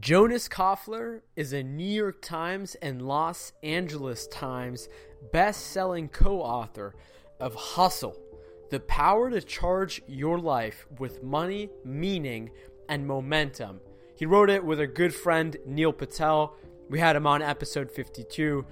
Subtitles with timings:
[0.00, 4.88] Jonas Koffler is a New York Times and Los Angeles Times
[5.32, 6.94] best-selling co-author
[7.38, 8.16] of Hustle:
[8.70, 12.52] The Power to Charge Your Life with Money, Meaning,
[12.88, 13.80] and Momentum.
[14.16, 16.56] He wrote it with a good friend Neil Patel.
[16.88, 18.64] We had him on episode 52.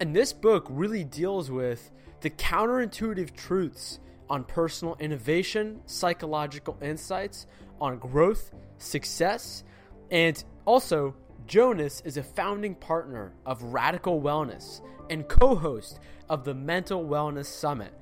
[0.00, 7.46] And this book really deals with the counterintuitive truths on personal innovation, psychological insights
[7.80, 9.62] on growth, success,
[10.10, 11.14] and also,
[11.46, 14.80] Jonas is a founding partner of Radical Wellness
[15.10, 17.92] and co host of the Mental Wellness Summit.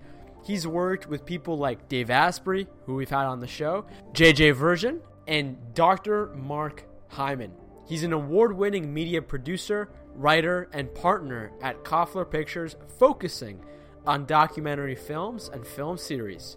[0.45, 5.01] He's worked with people like Dave Asprey, who we've had on the show, JJ Virgin,
[5.27, 6.29] and Dr.
[6.35, 7.53] Mark Hyman.
[7.87, 13.65] He's an award winning media producer, writer, and partner at Koffler Pictures, focusing
[14.07, 16.57] on documentary films and film series.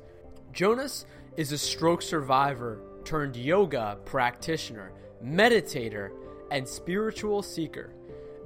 [0.52, 1.06] Jonas
[1.38, 4.92] is a stroke survivor turned yoga practitioner,
[5.26, 6.12] meditator,
[6.52, 7.94] and spiritual seeker.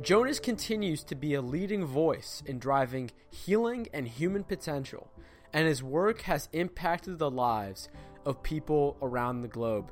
[0.01, 5.11] Jonas continues to be a leading voice in driving healing and human potential,
[5.51, 7.89] and his work has impacted the lives
[8.25, 9.91] of people around the globe.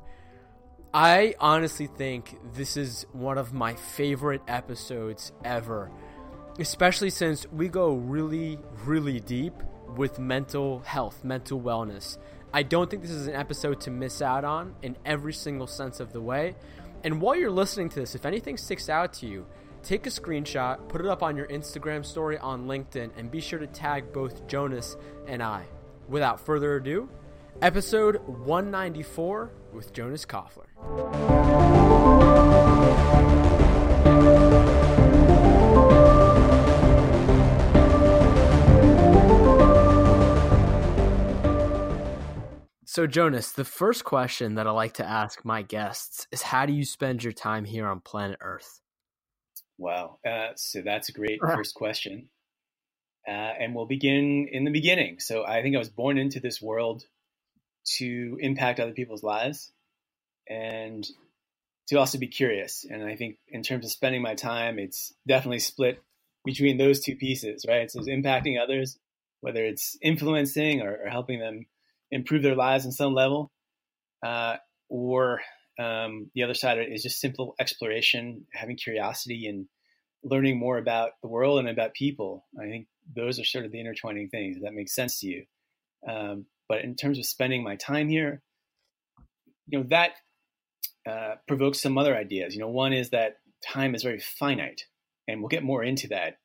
[0.94, 5.92] I honestly think this is one of my favorite episodes ever,
[6.58, 9.54] especially since we go really, really deep
[9.98, 12.18] with mental health, mental wellness.
[12.54, 16.00] I don't think this is an episode to miss out on in every single sense
[16.00, 16.56] of the way.
[17.04, 19.46] And while you're listening to this, if anything sticks out to you,
[19.84, 23.60] take a screenshot, put it up on your Instagram story on LinkedIn, and be sure
[23.60, 25.66] to tag both Jonas and I.
[26.08, 27.10] Without further ado,
[27.62, 31.77] episode 194 with Jonas Koffler.
[42.98, 46.74] So, Jonas, the first question that I like to ask my guests is how do
[46.74, 48.82] you spend your time here on planet Earth?
[49.78, 50.18] Wow.
[50.28, 52.30] Uh, so, that's a great first question.
[53.28, 55.20] Uh, and we'll begin in the beginning.
[55.20, 57.04] So, I think I was born into this world
[57.98, 59.72] to impact other people's lives
[60.50, 61.08] and
[61.90, 62.84] to also be curious.
[62.84, 66.02] And I think, in terms of spending my time, it's definitely split
[66.44, 67.92] between those two pieces, right?
[67.92, 68.98] So, it's impacting others,
[69.42, 71.68] whether it's influencing or, or helping them
[72.12, 73.52] improve their lives in some level,
[74.26, 74.58] uh,
[74.90, 75.42] or
[75.80, 79.68] um, the other side of it is just simple exploration, having curiosity, and
[80.24, 82.46] learning more about the world and about people.
[82.60, 84.58] I think those are sort of the intertwining things.
[84.62, 85.46] that makes sense to you.
[86.08, 88.42] Um, but in terms of spending my time here,
[89.68, 90.12] you know that
[91.08, 92.54] uh, provokes some other ideas.
[92.54, 94.84] You know, one is that time is very finite,
[95.28, 96.38] and we'll get more into that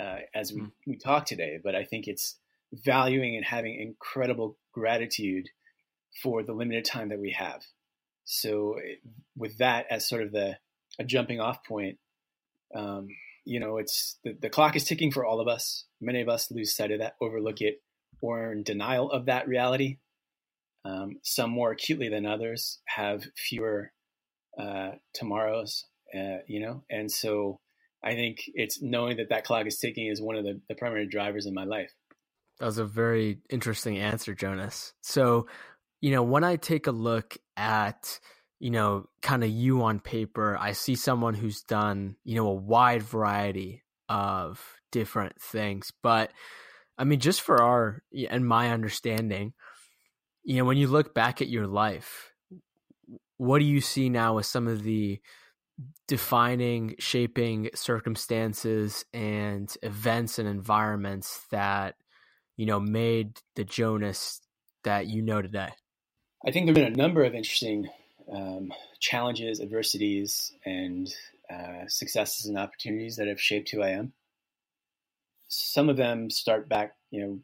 [0.00, 0.70] uh, as we, mm.
[0.86, 1.58] we talk today.
[1.62, 2.38] But I think it's
[2.72, 5.48] valuing and having incredible gratitude
[6.22, 7.62] for the limited time that we have.
[8.24, 8.76] So,
[9.36, 10.56] with that as sort of the
[10.98, 11.98] a jumping off point,
[12.74, 13.08] um,
[13.44, 15.84] you know, it's the, the clock is ticking for all of us.
[16.00, 17.82] Many of us lose sight of that, overlook it,
[18.20, 19.98] or in denial of that reality.
[20.84, 23.92] Um, some more acutely than others have fewer
[24.58, 27.60] uh, tomorrows, uh, you know, and so
[28.02, 31.06] I think it's knowing that that clock is ticking is one of the, the primary
[31.06, 31.90] drivers in my life.
[32.58, 34.92] That was a very interesting answer, Jonas.
[35.00, 35.48] So,
[36.00, 38.20] you know, when I take a look at,
[38.60, 42.54] you know, kind of you on paper, I see someone who's done, you know, a
[42.54, 44.62] wide variety of
[44.92, 45.92] different things.
[46.02, 46.32] But
[46.96, 49.52] I mean, just for our and my understanding,
[50.44, 52.32] you know, when you look back at your life,
[53.36, 55.20] what do you see now as some of the
[56.06, 61.96] defining, shaping circumstances and events and environments that
[62.56, 64.40] you know, made the Jonas
[64.84, 65.70] that you know today?
[66.46, 67.88] I think there have been a number of interesting
[68.32, 71.12] um, challenges, adversities, and
[71.50, 74.12] uh, successes and opportunities that have shaped who I am.
[75.48, 77.40] Some of them start back, you know,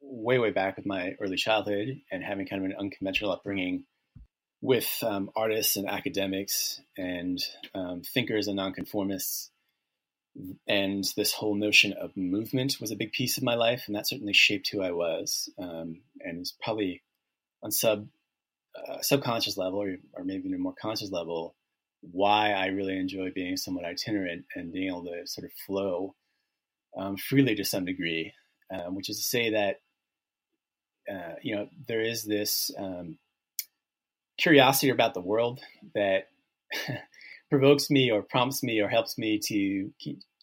[0.00, 3.84] way, way back with my early childhood and having kind of an unconventional upbringing
[4.60, 7.38] with um, artists and academics and
[7.74, 9.50] um, thinkers and nonconformists
[10.66, 14.08] and this whole notion of movement was a big piece of my life, and that
[14.08, 15.48] certainly shaped who I was.
[15.58, 17.02] Um, and it's probably
[17.62, 18.08] on sub
[18.76, 21.54] uh, subconscious level, or, or maybe even a more conscious level,
[22.00, 26.14] why I really enjoy being somewhat itinerant and being able to sort of flow
[26.96, 28.32] um, freely to some degree.
[28.72, 29.80] Um, which is to say that
[31.08, 33.18] uh, you know there is this um,
[34.38, 35.60] curiosity about the world
[35.94, 36.28] that
[37.54, 39.90] provokes me or prompts me or helps me to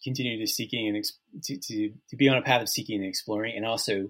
[0.02, 1.04] continue to seeking and
[1.42, 3.54] to, to, to be on a path of seeking and exploring.
[3.54, 4.08] And also,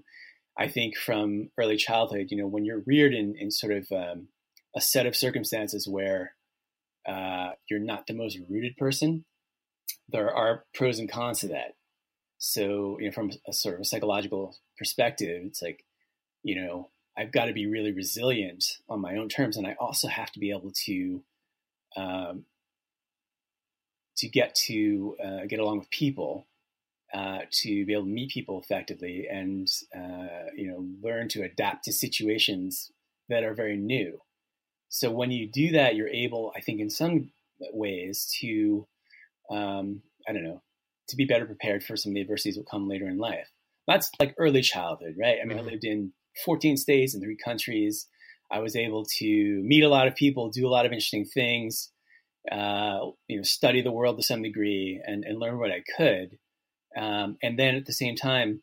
[0.56, 4.28] I think from early childhood, you know, when you're reared in, in sort of um,
[4.76, 6.34] a set of circumstances where
[7.08, 9.24] uh, you're not the most rooted person,
[10.08, 11.74] there are pros and cons to that.
[12.38, 15.84] So, you know, from a sort of a psychological perspective, it's like,
[16.44, 20.06] you know, I've got to be really resilient on my own terms, and I also
[20.06, 21.22] have to be able to
[21.96, 22.44] um,
[24.16, 26.46] to get to uh, get along with people,
[27.14, 31.84] uh, to be able to meet people effectively, and uh, you know, learn to adapt
[31.84, 32.90] to situations
[33.28, 34.18] that are very new.
[34.88, 37.30] So when you do that, you're able, I think, in some
[37.72, 38.86] ways, to
[39.50, 40.62] um, I don't know,
[41.08, 43.48] to be better prepared for some of the adversities that come later in life.
[43.86, 45.38] That's like early childhood, right?
[45.42, 45.68] I mean, mm-hmm.
[45.68, 46.12] I lived in
[46.44, 48.06] 14 states and three countries.
[48.50, 51.90] I was able to meet a lot of people, do a lot of interesting things,
[52.50, 52.98] uh,
[53.28, 56.38] you know, study the world to some degree, and, and learn what I could.
[56.96, 58.62] Um, and then at the same time,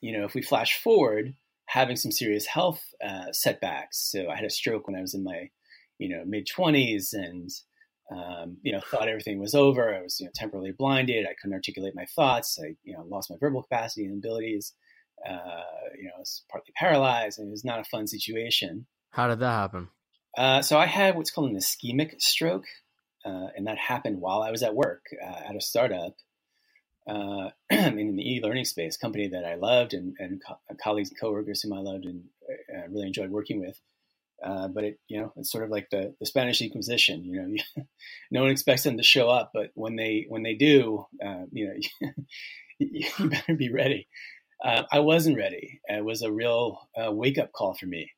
[0.00, 1.34] you know, if we flash forward,
[1.66, 4.10] having some serious health uh, setbacks.
[4.10, 5.50] So I had a stroke when I was in my,
[5.98, 7.50] you know, mid 20s, and
[8.10, 9.94] um, you know, thought everything was over.
[9.94, 11.26] I was, you know, temporarily blinded.
[11.26, 12.58] I couldn't articulate my thoughts.
[12.60, 14.72] I, you know, lost my verbal capacity and abilities.
[15.24, 15.62] Uh,
[15.96, 18.86] you know, I was partly paralyzed, and it was not a fun situation.
[19.10, 19.88] How did that happen?
[20.36, 22.66] Uh, so I had what's called an ischemic stroke,
[23.24, 26.14] uh, and that happened while I was at work uh, at a startup
[27.08, 31.62] uh, in the e-learning space, company that I loved, and, and co- colleagues and coworkers
[31.62, 33.80] whom I loved and uh, really enjoyed working with.
[34.44, 37.24] Uh, but it, you know, it's sort of like the, the Spanish Inquisition.
[37.24, 37.84] You know,
[38.30, 41.68] no one expects them to show up, but when they when they do, uh, you
[42.00, 42.10] know,
[42.78, 44.08] you better be ready.
[44.64, 45.80] Uh, I wasn't ready.
[45.88, 48.10] It was a real uh, wake up call for me,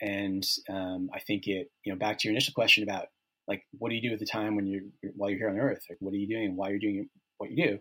[0.00, 1.70] and um, I think it.
[1.84, 3.06] You know, back to your initial question about
[3.52, 4.82] like, what do you do at the time when you're
[5.14, 5.84] while you're here on Earth?
[5.88, 6.56] Like, what are you doing?
[6.56, 7.78] Why you're doing what you do?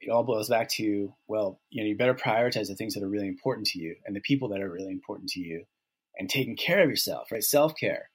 [0.00, 3.08] It all boils back to well, you know, you better prioritize the things that are
[3.08, 5.64] really important to you and the people that are really important to you
[6.18, 7.42] and taking care of yourself, right?
[7.42, 8.10] Self care,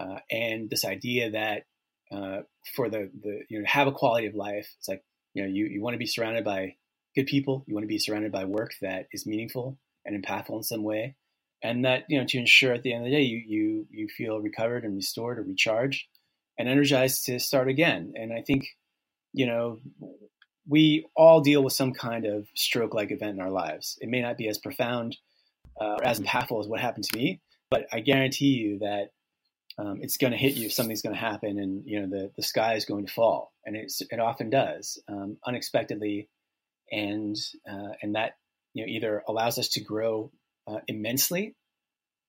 [0.00, 1.64] uh, and this idea that
[2.10, 2.42] uh,
[2.74, 5.04] for the the you know have a quality of life, it's like
[5.34, 6.76] you know you you want to be surrounded by
[7.14, 10.62] good people, you want to be surrounded by work that is meaningful and impactful in
[10.62, 11.16] some way,
[11.66, 14.08] and that you know to ensure at the end of the day you you you
[14.08, 16.06] feel recovered and restored or recharged
[16.58, 18.14] and energized to start again.
[18.16, 18.66] And I think
[19.32, 19.78] you know
[20.68, 23.98] we all deal with some kind of stroke like event in our lives.
[24.00, 25.16] It may not be as profound
[25.80, 27.40] uh, as impactful as what happened to me.
[27.70, 29.10] But I guarantee you that
[29.78, 30.70] um, it's going to hit you.
[30.70, 33.76] Something's going to happen, and you know the the sky is going to fall, and
[33.76, 36.28] it's it often does um, unexpectedly,
[36.90, 37.36] and
[37.70, 38.36] uh, and that
[38.72, 40.30] you know either allows us to grow
[40.66, 41.54] uh, immensely,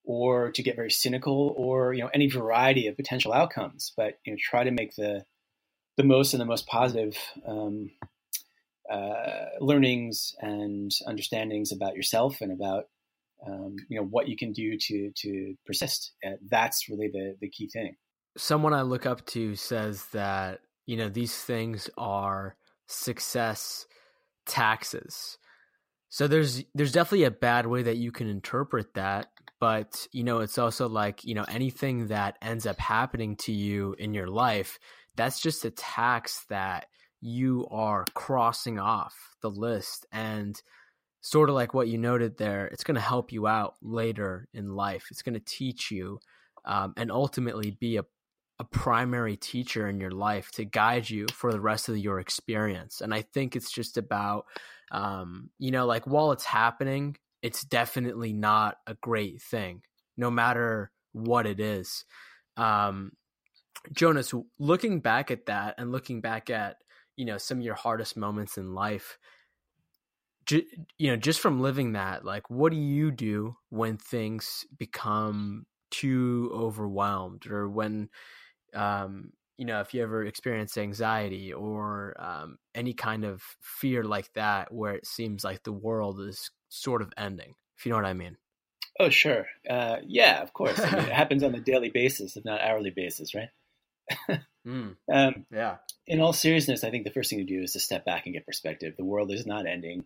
[0.04, 3.92] or to get very cynical, or you know any variety of potential outcomes.
[3.96, 5.24] But you know try to make the
[5.96, 7.90] the most and the most positive um,
[8.90, 12.84] uh, learnings and understandings about yourself and about
[13.46, 16.12] um, you know what you can do to to persist.
[16.26, 17.96] Uh, that's really the the key thing.
[18.36, 22.56] Someone I look up to says that you know these things are
[22.86, 23.86] success
[24.46, 25.37] taxes.
[26.08, 29.26] So there's there's definitely a bad way that you can interpret that,
[29.60, 33.94] but you know it's also like you know anything that ends up happening to you
[33.98, 34.78] in your life,
[35.16, 36.86] that's just a tax that
[37.20, 40.62] you are crossing off the list and
[41.20, 44.74] sort of like what you noted there, it's going to help you out later in
[44.74, 45.06] life.
[45.10, 46.20] It's going to teach you
[46.64, 48.04] um, and ultimately be a,
[48.58, 53.00] a primary teacher in your life to guide you for the rest of your experience.
[53.00, 54.46] And I think it's just about,
[54.90, 59.82] um, you know, like while it's happening, it's definitely not a great thing,
[60.16, 62.04] no matter what it is.
[62.56, 63.12] Um,
[63.92, 66.78] Jonas, looking back at that and looking back at,
[67.16, 69.18] you know, some of your hardest moments in life,
[70.50, 76.50] you know just from living that like what do you do when things become too
[76.54, 78.08] overwhelmed or when
[78.74, 84.32] um you know if you ever experience anxiety or um, any kind of fear like
[84.34, 88.04] that where it seems like the world is sort of ending if you know what
[88.06, 88.36] i mean.
[89.00, 89.46] Oh sure.
[89.70, 90.78] Uh, yeah of course.
[90.80, 93.50] I mean, it happens on a daily basis if not hourly basis right?
[94.66, 94.96] Mm.
[95.10, 95.76] um, yeah.
[96.06, 98.34] in all seriousness i think the first thing to do is to step back and
[98.34, 98.94] get perspective.
[98.98, 100.04] The world is not ending.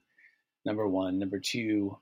[0.64, 1.18] Number one.
[1.18, 1.98] Number two,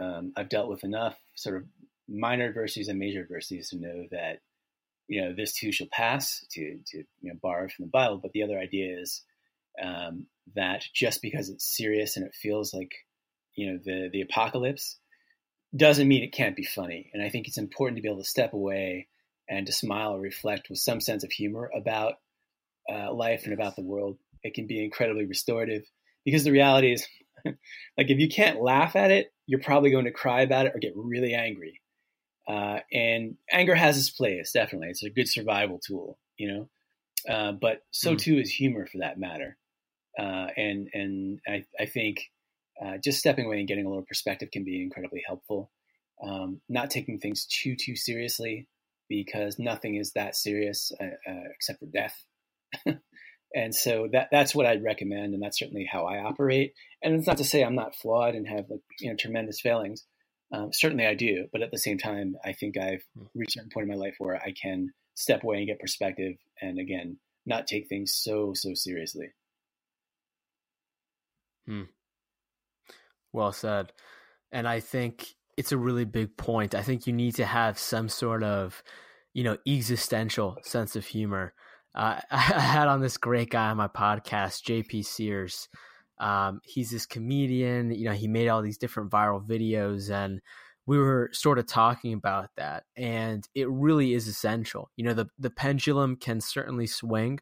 [0.00, 1.64] um, I've dealt with enough sort of
[2.08, 4.40] minor adversities and major adversities to know that
[5.10, 6.46] you know this too shall pass.
[6.52, 9.22] To to you know borrow from the Bible, but the other idea is
[9.82, 12.92] um, that just because it's serious and it feels like
[13.56, 14.98] you know the the apocalypse
[15.76, 17.10] doesn't mean it can't be funny.
[17.12, 19.08] And I think it's important to be able to step away
[19.48, 22.14] and to smile or reflect with some sense of humor about
[22.92, 24.18] uh, life and about the world.
[24.42, 25.82] It can be incredibly restorative
[26.24, 27.06] because the reality is
[27.44, 30.78] like if you can't laugh at it, you're probably going to cry about it or
[30.78, 31.79] get really angry.
[32.50, 34.88] Uh, and anger has its place, definitely.
[34.88, 36.18] It's a good survival tool.
[36.36, 36.68] you know.
[37.28, 38.18] Uh, but so mm.
[38.18, 39.56] too is humor, for that matter.
[40.18, 42.30] Uh, and and I, I think
[42.84, 45.70] uh, just stepping away and getting a little perspective can be incredibly helpful.
[46.22, 48.66] Um, not taking things too too seriously
[49.08, 52.24] because nothing is that serious uh, uh, except for death.
[53.54, 56.74] and so that that's what I'd recommend, and that's certainly how I operate.
[57.02, 60.04] And it's not to say I'm not flawed and have like you know tremendous failings.
[60.52, 63.26] Um, certainly I do, but at the same time, I think I've hmm.
[63.34, 66.78] reached a point in my life where I can step away and get perspective, and
[66.78, 69.28] again, not take things so so seriously.
[71.66, 71.82] Hmm.
[73.32, 73.92] Well said.
[74.52, 75.26] And I think
[75.56, 76.74] it's a really big point.
[76.74, 78.82] I think you need to have some sort of,
[79.34, 81.54] you know, existential sense of humor.
[81.94, 85.68] Uh, I had on this great guy on my podcast, JP Sears.
[86.20, 87.90] Um, he's this comedian.
[87.90, 90.40] You know, he made all these different viral videos, and
[90.86, 92.84] we were sort of talking about that.
[92.96, 94.90] And it really is essential.
[94.96, 97.40] You know, the the pendulum can certainly swing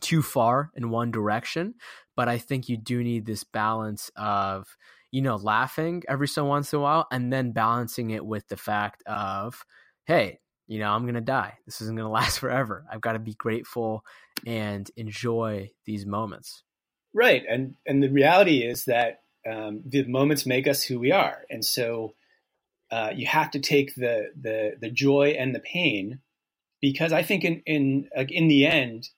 [0.00, 1.74] too far in one direction,
[2.16, 4.66] but I think you do need this balance of
[5.10, 8.56] you know laughing every so once in a while, and then balancing it with the
[8.56, 9.64] fact of,
[10.06, 10.38] hey,
[10.70, 11.58] you know, I'm going to die.
[11.66, 12.86] This isn't going to last forever.
[12.90, 14.04] I've got to be grateful
[14.46, 16.62] and enjoy these moments.
[17.14, 17.42] Right.
[17.48, 21.44] And, and the reality is that um, the moments make us who we are.
[21.50, 22.14] And so
[22.90, 26.20] uh, you have to take the, the, the joy and the pain
[26.80, 29.08] because I think in, in, in the end,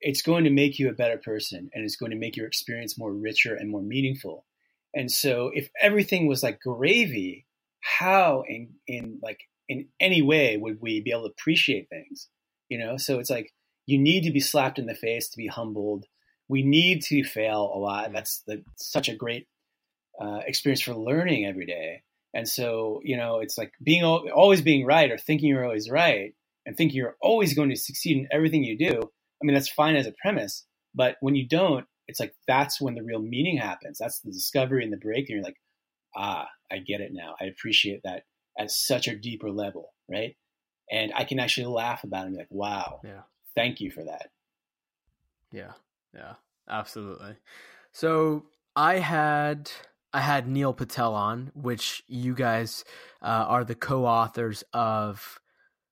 [0.00, 2.98] it's going to make you a better person and it's going to make your experience
[2.98, 4.44] more richer and more meaningful.
[4.94, 7.46] And so if everything was like gravy,
[7.80, 12.28] how in, in like in any way would we be able to appreciate things
[12.68, 13.52] you know so it's like
[13.86, 16.04] you need to be slapped in the face to be humbled
[16.50, 19.46] we need to fail a lot that's the, such a great
[20.20, 22.02] uh, experience for learning every day
[22.34, 26.34] and so you know it's like being always being right or thinking you're always right
[26.66, 29.96] and thinking you're always going to succeed in everything you do i mean that's fine
[29.96, 33.98] as a premise but when you don't it's like that's when the real meaning happens
[33.98, 35.60] that's the discovery and the break and you're like
[36.16, 38.24] ah i get it now i appreciate that
[38.60, 40.36] at such a deeper level, right?
[40.90, 43.22] And I can actually laugh about it and be like, wow, yeah.
[43.54, 44.30] thank you for that.
[45.52, 45.72] Yeah,
[46.14, 46.34] yeah,
[46.68, 47.36] absolutely.
[47.92, 48.44] So
[48.76, 49.70] I had
[50.12, 52.84] I had Neil Patel on, which you guys
[53.22, 55.40] uh, are the co-authors of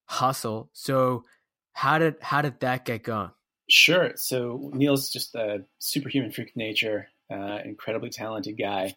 [0.06, 0.70] Hustle.
[0.72, 1.24] So
[1.72, 3.30] how did how did that get going?
[3.70, 4.12] Sure.
[4.16, 8.96] So Neil's just a superhuman freak of nature, uh, incredibly talented guy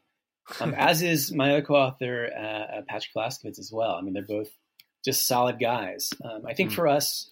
[0.60, 3.92] um, as is my other co-author uh, uh, Patrick Vlaskovits as well.
[3.92, 4.50] I mean, they're both
[5.06, 6.12] just solid guys.
[6.24, 6.76] Um, I think mm.
[6.76, 7.32] for us,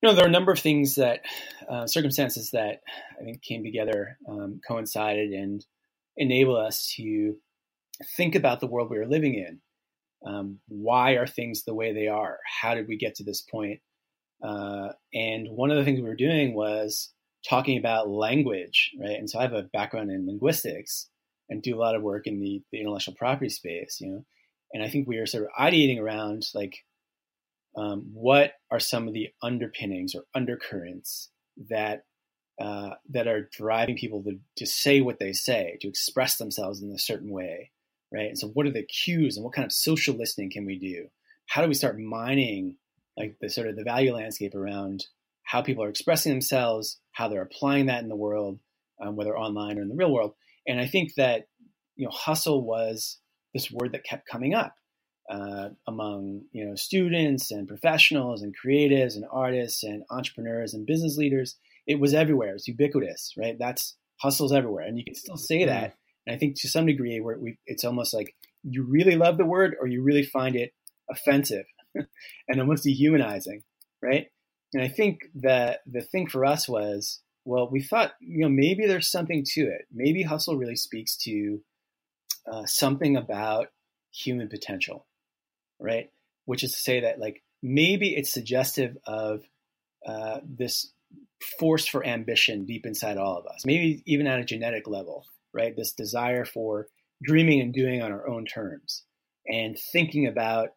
[0.00, 1.22] you know, there are a number of things that
[1.68, 2.82] uh, circumstances that
[3.20, 5.64] I think came together, um, coincided, and
[6.16, 7.36] enable us to
[8.16, 9.60] think about the world we are living in.
[10.26, 12.38] Um, why are things the way they are?
[12.44, 13.80] How did we get to this point?
[14.42, 17.12] Uh, and one of the things we were doing was
[17.48, 19.18] talking about language, right?
[19.18, 21.08] And so I have a background in linguistics,
[21.48, 24.24] and do a lot of work in the, the intellectual property space, you know.
[24.72, 26.74] And I think we are sort of ideating around like
[27.78, 31.30] um, what are some of the underpinnings or undercurrents
[31.70, 32.04] that
[32.60, 36.90] uh, that are driving people to, to say what they say, to express themselves in
[36.90, 37.70] a certain way,
[38.12, 38.26] right?
[38.26, 41.06] And so, what are the cues, and what kind of social listening can we do?
[41.46, 42.76] How do we start mining
[43.16, 45.06] like the sort of the value landscape around
[45.44, 48.58] how people are expressing themselves, how they're applying that in the world,
[49.00, 50.34] um, whether online or in the real world,
[50.66, 51.46] and I think that
[51.94, 53.18] you know hustle was
[53.54, 54.74] this word that kept coming up
[55.30, 61.16] uh, among you know students and professionals and creatives and artists and entrepreneurs and business
[61.16, 61.56] leaders.
[61.86, 62.54] It was everywhere.
[62.54, 63.56] It's ubiquitous, right?
[63.58, 65.70] That's hustles everywhere, and you can still say mm-hmm.
[65.70, 65.94] that.
[66.26, 69.46] And I think to some degree, where we, it's almost like you really love the
[69.46, 70.72] word or you really find it
[71.10, 73.62] offensive and almost dehumanizing,
[74.02, 74.26] right?
[74.74, 78.86] And I think that the thing for us was well, we thought, you know, maybe
[78.86, 79.86] there's something to it.
[79.90, 81.62] Maybe hustle really speaks to
[82.50, 83.68] uh, something about
[84.12, 85.06] human potential,
[85.80, 86.10] right?
[86.44, 89.42] Which is to say that, like, maybe it's suggestive of
[90.06, 90.92] uh, this
[91.58, 95.76] force for ambition deep inside all of us, maybe even at a genetic level, right?
[95.76, 96.88] This desire for
[97.22, 99.04] dreaming and doing on our own terms
[99.46, 100.70] and thinking about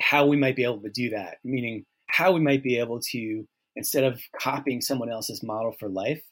[0.00, 3.46] how we might be able to do that, meaning how we might be able to
[3.76, 6.22] instead of copying someone else's model for life,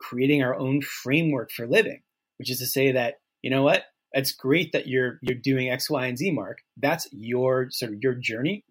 [0.00, 2.02] creating our own framework for living,
[2.38, 5.88] which is to say that, you know what, it's great that you're you're doing X,
[5.88, 6.58] Y, and Z, Mark.
[6.76, 8.64] That's your sort of your journey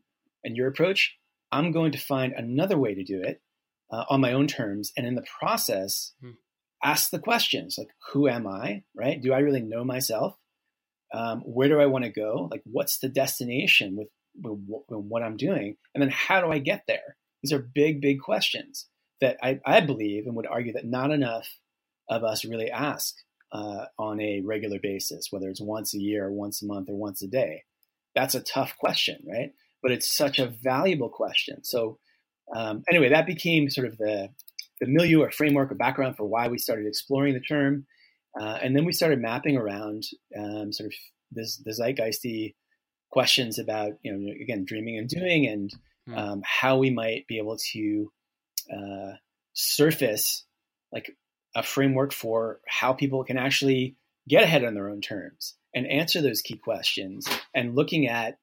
[0.43, 1.17] and your approach.
[1.51, 3.41] I'm going to find another way to do it
[3.91, 6.31] uh, on my own terms, and in the process, hmm.
[6.83, 8.83] ask the questions like, who am I?
[8.95, 9.21] Right?
[9.21, 10.35] Do I really know myself?
[11.13, 12.47] Um, where do I want to go?
[12.49, 14.07] Like, what's the destination with,
[14.41, 15.75] with, with what I'm doing?
[15.93, 17.17] And then how do I get there?
[17.43, 18.87] These are big, big questions
[19.19, 21.49] that I, I believe and would argue that not enough
[22.09, 23.15] of us really ask
[23.51, 26.95] uh, on a regular basis, whether it's once a year, or once a month, or
[26.95, 27.63] once a day.
[28.15, 29.53] That's a tough question, right?
[29.81, 31.63] But it's such a valuable question.
[31.63, 31.97] So,
[32.55, 34.29] um, anyway, that became sort of the,
[34.79, 37.85] the milieu or framework or background for why we started exploring the term.
[38.39, 40.03] Uh, and then we started mapping around
[40.37, 40.93] um, sort of
[41.31, 42.55] this, the zeitgeisty
[43.09, 45.71] questions about, you know, again, dreaming and doing and
[46.07, 46.17] hmm.
[46.17, 48.11] um, how we might be able to
[48.73, 49.11] uh,
[49.53, 50.45] surface
[50.91, 51.15] like
[51.55, 53.95] a framework for how people can actually
[54.27, 58.37] get ahead on their own terms and answer those key questions and looking at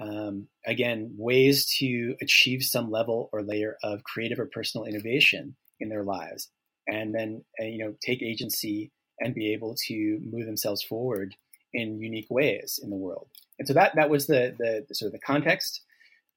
[0.00, 5.88] um, again ways to achieve some level or layer of creative or personal innovation in
[5.88, 6.48] their lives.
[6.86, 8.90] And then uh, you know take agency
[9.20, 11.34] and be able to move themselves forward
[11.72, 13.28] in unique ways in the world.
[13.58, 15.82] And so that that was the the, the sort of the context.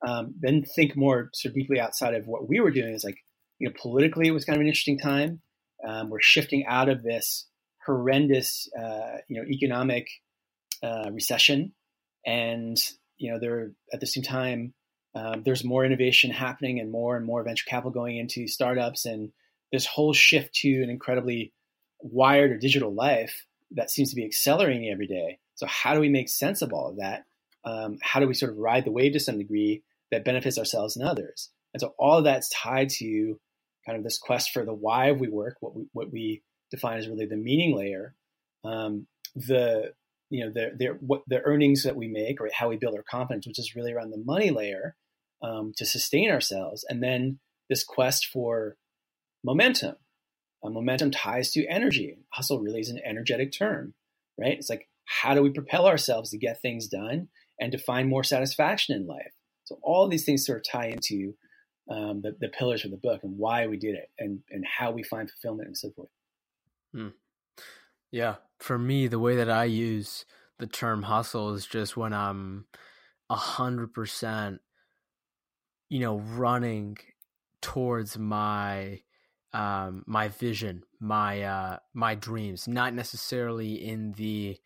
[0.05, 3.17] Um, then think more sort of deeply outside of what we were doing is like
[3.60, 5.41] you know politically it was kind of an interesting time
[5.86, 7.46] um, we're shifting out of this
[7.86, 10.08] horrendous, uh, you know, economic
[10.84, 11.74] uh, recession,
[12.25, 12.77] and
[13.18, 14.74] you know, there at the same time,
[15.13, 19.32] um, there's more innovation happening and more and more venture capital going into startups, and
[19.72, 21.54] this whole shift to an incredibly
[22.01, 25.39] wired or digital life that seems to be accelerating every day.
[25.56, 27.25] So, how do we make sense of all of that?
[27.63, 30.96] Um, how do we sort of ride the wave to some degree that benefits ourselves
[30.96, 31.50] and others?
[31.74, 33.39] And so, all of that's tied to
[33.86, 37.08] kind of this quest for the why we work, what we what we define as
[37.08, 38.15] really the meaning layer,
[38.63, 39.94] um, the
[40.30, 43.04] you know the the what the earnings that we make or how we build our
[43.04, 44.96] confidence, which is really around the money layer
[45.44, 47.39] um, to sustain ourselves, and then
[47.70, 48.77] this quest for
[49.44, 49.96] momentum.
[50.63, 52.18] Uh, momentum ties to energy.
[52.30, 53.94] Hustle really is an energetic term,
[54.39, 54.58] right?
[54.58, 58.24] It's like how do we propel ourselves to get things done and to find more
[58.24, 59.34] satisfaction in life?
[59.65, 61.36] So all these things sort of tie into
[61.89, 64.92] um, the, the pillars of the book and why we did it and, and how
[64.92, 66.10] we find fulfillment and so forth.
[66.94, 67.10] Hmm.
[68.12, 68.36] Yeah.
[68.59, 70.25] For me, the way that I use
[70.57, 72.66] the term hustle is just when I'm
[73.29, 74.62] a hundred percent,
[75.90, 76.98] you know, running
[77.62, 79.01] towards my
[79.53, 84.57] um my vision, my uh my dreams, not necessarily in the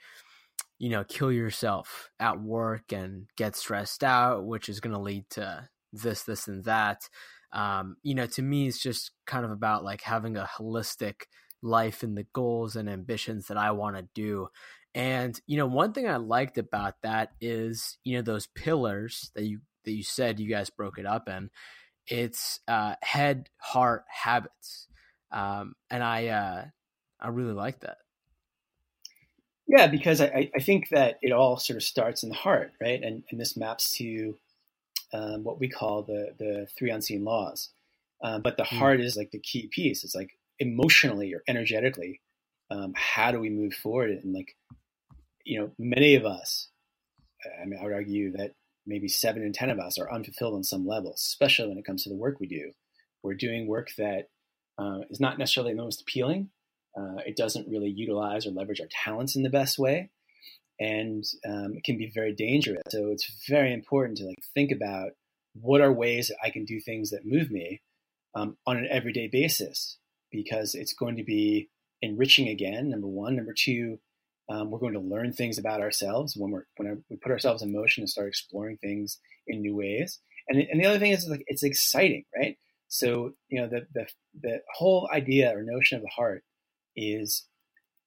[0.78, 5.30] you know, kill yourself at work and get stressed out, which is going to lead
[5.30, 7.02] to this, this, and that.
[7.52, 11.24] Um, you know, to me, it's just kind of about like having a holistic
[11.62, 14.50] life and the goals and ambitions that I want to do.
[14.96, 19.44] And you know, one thing I liked about that is you know those pillars that
[19.44, 21.50] you that you said you guys broke it up in.
[22.08, 24.88] It's uh, head, heart, habits,
[25.32, 26.66] um, and I uh,
[27.20, 27.98] I really like that.
[29.68, 33.02] Yeah, because I, I think that it all sort of starts in the heart, right?
[33.04, 34.36] And and this maps to
[35.14, 37.70] um, what we call the the three unseen laws.
[38.24, 38.78] Um, but the mm.
[38.78, 40.04] heart is like the key piece.
[40.04, 42.22] It's like emotionally or energetically,
[42.70, 44.12] um, how do we move forward?
[44.12, 44.56] And like,
[45.46, 46.70] you know, many of us,
[47.62, 48.52] I mean, I would argue that
[48.86, 52.04] maybe seven in ten of us are unfulfilled on some level, especially when it comes
[52.04, 52.72] to the work we do.
[53.24, 54.30] We're doing work that
[54.78, 56.50] uh, is not necessarily the most appealing.
[56.98, 60.10] Uh, it doesn't really utilize or leverage our talents in the best way
[60.80, 62.82] and um, it can be very dangerous.
[62.90, 65.12] So it's very important to like think about
[65.54, 67.82] what are ways that I can do things that move me
[68.36, 69.98] um, on an everyday basis
[70.32, 71.70] because it's going to be
[72.02, 72.90] enriching again.
[72.90, 74.00] Number one, number two,
[74.50, 77.72] um, we're going to learn things about ourselves when we're when we put ourselves in
[77.72, 80.20] motion and start exploring things in new ways.
[80.48, 82.58] And and the other thing is like it's exciting, right?
[82.88, 84.08] So you know the the
[84.42, 86.44] the whole idea or notion of the heart
[86.96, 87.46] is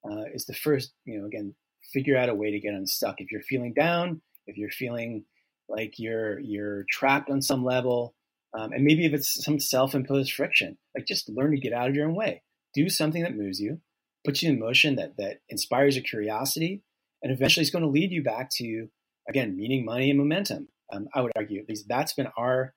[0.04, 1.54] uh, is the first you know again
[1.92, 3.16] figure out a way to get unstuck.
[3.18, 5.24] If you're feeling down, if you're feeling
[5.68, 8.14] like you're you're trapped on some level,
[8.54, 11.94] um, and maybe if it's some self-imposed friction, like just learn to get out of
[11.94, 12.42] your own way.
[12.74, 13.80] Do something that moves you,
[14.24, 16.82] puts you in motion, that that inspires your curiosity,
[17.22, 18.88] and eventually it's going to lead you back to
[19.28, 20.68] again meaning, money, and momentum.
[20.92, 22.74] Um, I would argue at least that's been our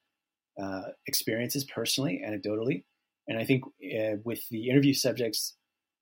[0.61, 2.83] uh, experiences personally, anecdotally,
[3.27, 5.55] and I think uh, with the interview subjects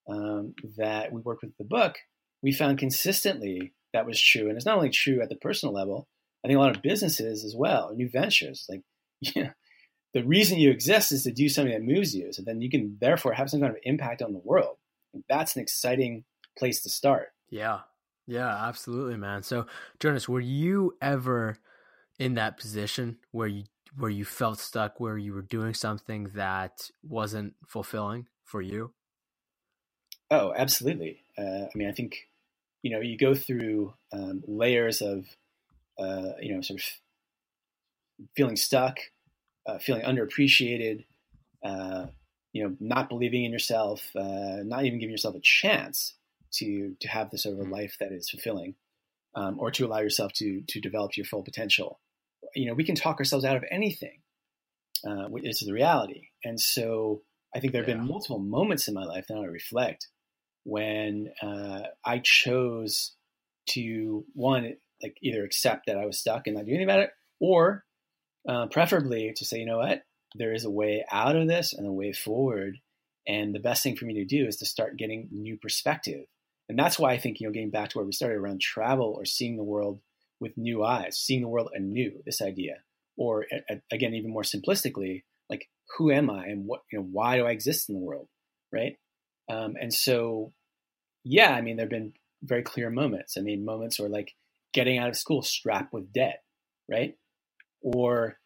[0.08, 1.96] um, that we worked with the book,
[2.44, 4.50] we found consistently that was true.
[4.50, 6.08] And it's not only true at the personal level,
[6.44, 8.82] I think a lot of businesses as well, new ventures, like,
[9.22, 9.52] yeah,
[10.14, 12.34] the reason you exist is to do something that moves you.
[12.34, 14.78] So then you can therefore have some kind of impact on the world.
[15.14, 16.26] And that's an exciting
[16.58, 17.30] place to start.
[17.50, 17.80] Yeah.
[18.28, 19.44] Yeah, absolutely, man.
[19.44, 19.66] So,
[20.00, 21.58] Jonas, were you ever
[22.20, 23.64] in that position where you
[23.98, 28.94] where you felt stuck, where you were doing something that wasn't fulfilling for you?
[30.32, 31.20] Oh, absolutely.
[31.38, 32.28] Uh, I mean, I think
[32.84, 35.26] you know, you go through um, layers of,
[35.98, 36.86] uh, you know, sort of
[38.36, 38.98] feeling stuck,
[39.66, 41.06] uh, feeling underappreciated,
[41.64, 42.08] uh,
[42.52, 46.14] you know, not believing in yourself, uh, not even giving yourself a chance
[46.52, 48.76] to to have this sort of a life that is fulfilling,
[49.34, 52.00] um, or to allow yourself to to develop your full potential.
[52.54, 54.20] You know, we can talk ourselves out of anything.
[55.06, 57.96] Uh, is the reality, and so I think there have yeah.
[57.96, 60.08] been multiple moments in my life that I reflect
[60.64, 63.14] when uh, I chose
[63.72, 67.10] to one like either accept that I was stuck and not do anything about it,
[67.40, 67.84] or
[68.48, 70.04] uh, preferably to say, you know what,
[70.36, 72.78] there is a way out of this and a way forward.
[73.28, 76.26] And the best thing for me to do is to start getting new perspective.
[76.70, 79.14] And that's why I think, you know, getting back to where we started around travel
[79.18, 80.00] or seeing the world
[80.40, 82.76] with new eyes, seeing the world anew, this idea.
[83.18, 83.46] Or
[83.92, 87.52] again, even more simplistically, like, who am I and what, you know, why do I
[87.52, 88.28] exist in the world?
[88.72, 88.98] Right.
[89.50, 90.54] Um, and so,
[91.24, 93.38] yeah, I mean, there have been very clear moments.
[93.38, 94.34] I mean, moments where like
[94.74, 96.44] getting out of school strapped with debt,
[96.90, 97.16] right?
[97.82, 98.38] Or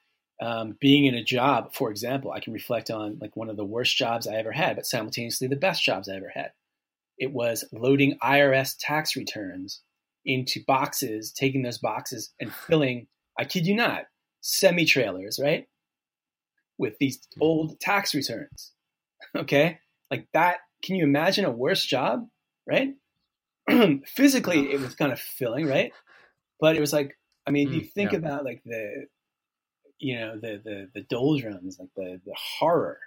[0.41, 3.65] um, being in a job, for example, I can reflect on like one of the
[3.65, 6.51] worst jobs I ever had, but simultaneously the best jobs I ever had.
[7.17, 9.81] It was loading IRS tax returns
[10.25, 13.07] into boxes, taking those boxes and filling,
[13.39, 14.03] I kid you not,
[14.41, 15.67] semi trailers, right?
[16.77, 18.73] With these old tax returns.
[19.35, 19.79] Okay.
[20.09, 20.57] Like that.
[20.83, 22.27] Can you imagine a worse job?
[22.65, 22.93] Right.
[24.05, 25.91] Physically, it was kind of filling, right?
[26.59, 28.19] But it was like, I mean, if you mm, think yeah.
[28.19, 29.07] about like the
[29.99, 32.99] you know the the the doldrums, like the the horror,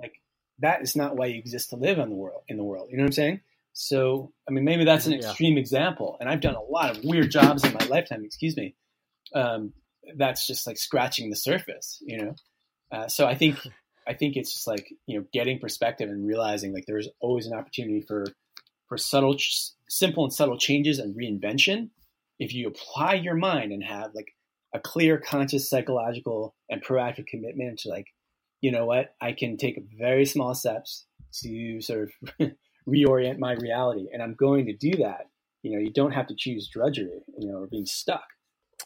[0.00, 0.14] like
[0.60, 2.88] that is not why you exist to live on the world in the world.
[2.90, 3.40] You know what I'm saying?
[3.72, 5.60] So I mean, maybe that's an extreme yeah.
[5.60, 8.24] example, and I've done a lot of weird jobs in my lifetime.
[8.24, 8.74] Excuse me.
[9.34, 9.72] Um,
[10.16, 12.34] that's just like scratching the surface, you know.
[12.90, 13.58] Uh, so I think
[14.08, 17.56] I think it's just like you know getting perspective and realizing like there's always an
[17.56, 18.24] opportunity for
[18.88, 19.36] for subtle,
[19.88, 21.90] simple and subtle changes and reinvention
[22.38, 24.34] if you apply your mind and have like
[24.74, 28.06] a clear, conscious, psychological, and proactive commitment to like,
[28.60, 31.06] you know what, I can take very small steps
[31.42, 32.50] to sort of
[32.88, 35.28] reorient my reality, and I'm going to do that.
[35.62, 38.24] You know, you don't have to choose drudgery, you know, or being stuck.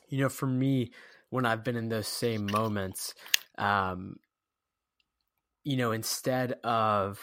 [0.08, 0.92] You know, for me,
[1.30, 3.14] when I've been in those same moments,
[3.58, 4.16] um,
[5.64, 7.20] you know, instead of,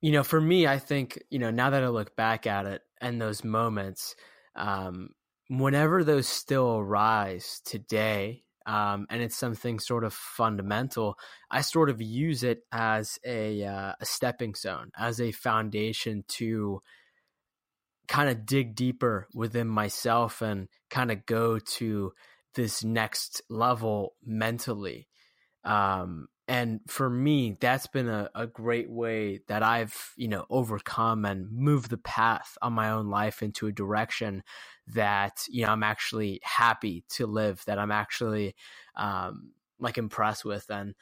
[0.00, 2.82] you know, for me, I think, you know, now that I look back at it
[3.00, 4.14] and those moments,
[4.54, 5.10] um,
[5.48, 11.16] whenever those still arise today, um, and it's something sort of fundamental,
[11.50, 16.80] I sort of use it as a, uh, a stepping stone, as a foundation to
[18.08, 22.12] kind of dig deeper within myself and kind of go to
[22.54, 25.08] this next level mentally.
[25.64, 31.24] Um, and for me that's been a, a great way that i've you know overcome
[31.24, 34.42] and moved the path on my own life into a direction
[34.88, 38.54] that you know i'm actually happy to live that i'm actually
[38.96, 40.66] um like impressed with.
[40.70, 40.94] And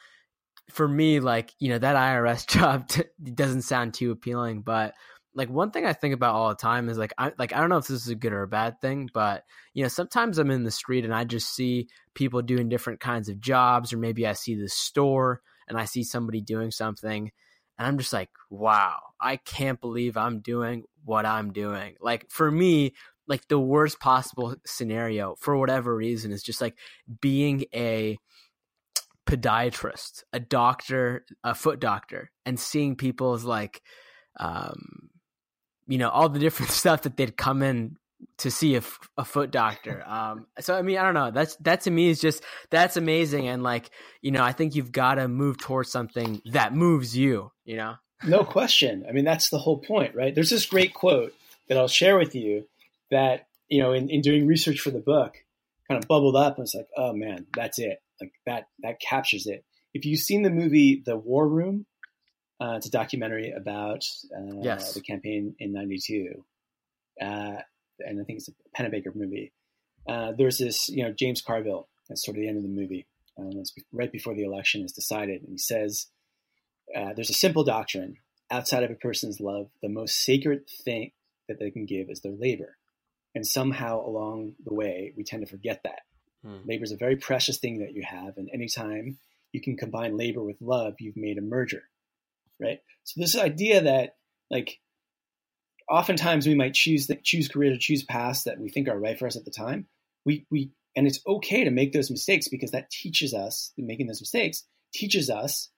[0.71, 3.03] for me like you know that irs job t-
[3.35, 4.93] doesn't sound too appealing but
[5.35, 7.69] like one thing I think about all the time is like I like I don't
[7.69, 9.43] know if this is a good or a bad thing, but
[9.73, 13.27] you know sometimes I'm in the street and I just see people doing different kinds
[13.27, 17.31] of jobs, or maybe I see the store and I see somebody doing something,
[17.77, 21.95] and I'm just like, wow, I can't believe I'm doing what I'm doing.
[21.99, 22.93] Like for me,
[23.27, 26.77] like the worst possible scenario for whatever reason is just like
[27.19, 28.17] being a
[29.27, 33.81] podiatrist, a doctor, a foot doctor, and seeing people's like
[34.39, 35.09] um
[35.87, 37.97] you know all the different stuff that they'd come in
[38.37, 38.81] to see a,
[39.17, 40.03] a foot doctor.
[40.05, 41.31] Um, so I mean, I don't know.
[41.31, 43.89] That's that to me is just that's amazing, and like
[44.21, 47.51] you know, I think you've got to move towards something that moves you.
[47.65, 47.95] You know,
[48.25, 49.05] no question.
[49.07, 50.33] I mean, that's the whole point, right?
[50.33, 51.33] There's this great quote
[51.67, 52.67] that I'll share with you
[53.11, 55.35] that you know, in, in doing research for the book,
[55.87, 58.01] kind of bubbled up and was like, oh man, that's it.
[58.21, 59.65] Like that that captures it.
[59.93, 61.85] If you've seen the movie The War Room,
[62.65, 64.03] uh, it's a documentary about
[64.35, 64.93] uh, yes.
[64.93, 66.43] the campaign in '92,
[67.21, 67.57] uh,
[67.99, 69.53] and I think it's a Pennebaker movie.
[70.07, 71.87] Uh, there's this, you know, James Carville.
[72.09, 73.07] That's sort of the end of the movie.
[73.37, 76.07] Um, it's right before the election is decided, and he says,
[76.95, 78.17] uh, "There's a simple doctrine:
[78.49, 81.11] outside of a person's love, the most sacred thing
[81.47, 82.77] that they can give is their labor."
[83.35, 85.99] And somehow along the way, we tend to forget that.
[86.43, 86.59] Hmm.
[86.65, 89.19] Labor is a very precious thing that you have, and anytime
[89.51, 91.83] you can combine labor with love, you've made a merger
[92.59, 92.79] right?
[93.03, 94.15] So this idea that
[94.49, 94.79] like
[95.89, 99.27] oftentimes we might choose choose careers or choose paths that we think are right for
[99.27, 99.87] us at the time.
[100.25, 104.21] We we and it's okay to make those mistakes because that teaches us making those
[104.21, 104.63] mistakes
[104.93, 105.69] teaches us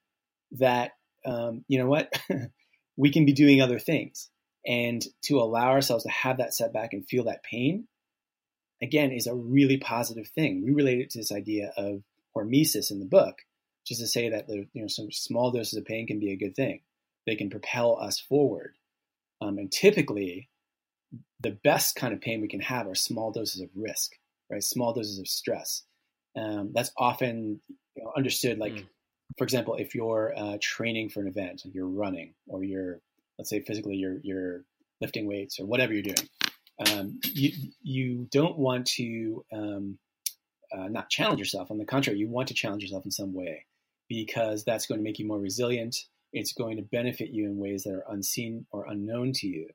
[0.52, 0.92] that
[1.26, 2.14] um, you know what
[2.98, 4.30] we can be doing other things
[4.66, 7.88] and to allow ourselves to have that setback and feel that pain
[8.82, 12.04] again is a really positive thing we relate it to this idea of
[12.38, 13.38] hormesis in the book,
[13.88, 16.38] which is to say that you know some small doses of pain can be a
[16.38, 16.82] good thing.
[17.26, 18.74] They can propel us forward,
[19.40, 20.50] um, and typically,
[21.40, 24.12] the best kind of pain we can have are small doses of risk,
[24.52, 24.62] right?
[24.62, 25.84] Small doses of stress.
[26.36, 27.62] Um, that's often
[27.96, 28.74] you know, understood like.
[28.74, 28.88] Mm.
[29.38, 33.02] For example, if you're uh, training for an event, you're running, or you're,
[33.38, 34.64] let's say, physically, you're you're
[35.00, 36.30] lifting weights or whatever you're doing,
[36.90, 37.52] um, you
[37.84, 40.00] you don't want to um,
[40.76, 41.72] uh, not challenge yourself.
[41.72, 43.66] On the contrary, you want to challenge yourself in some way
[44.10, 45.96] because that's going to make you more resilient.
[46.34, 49.70] It's going to benefit you in ways that are unseen or unknown to you.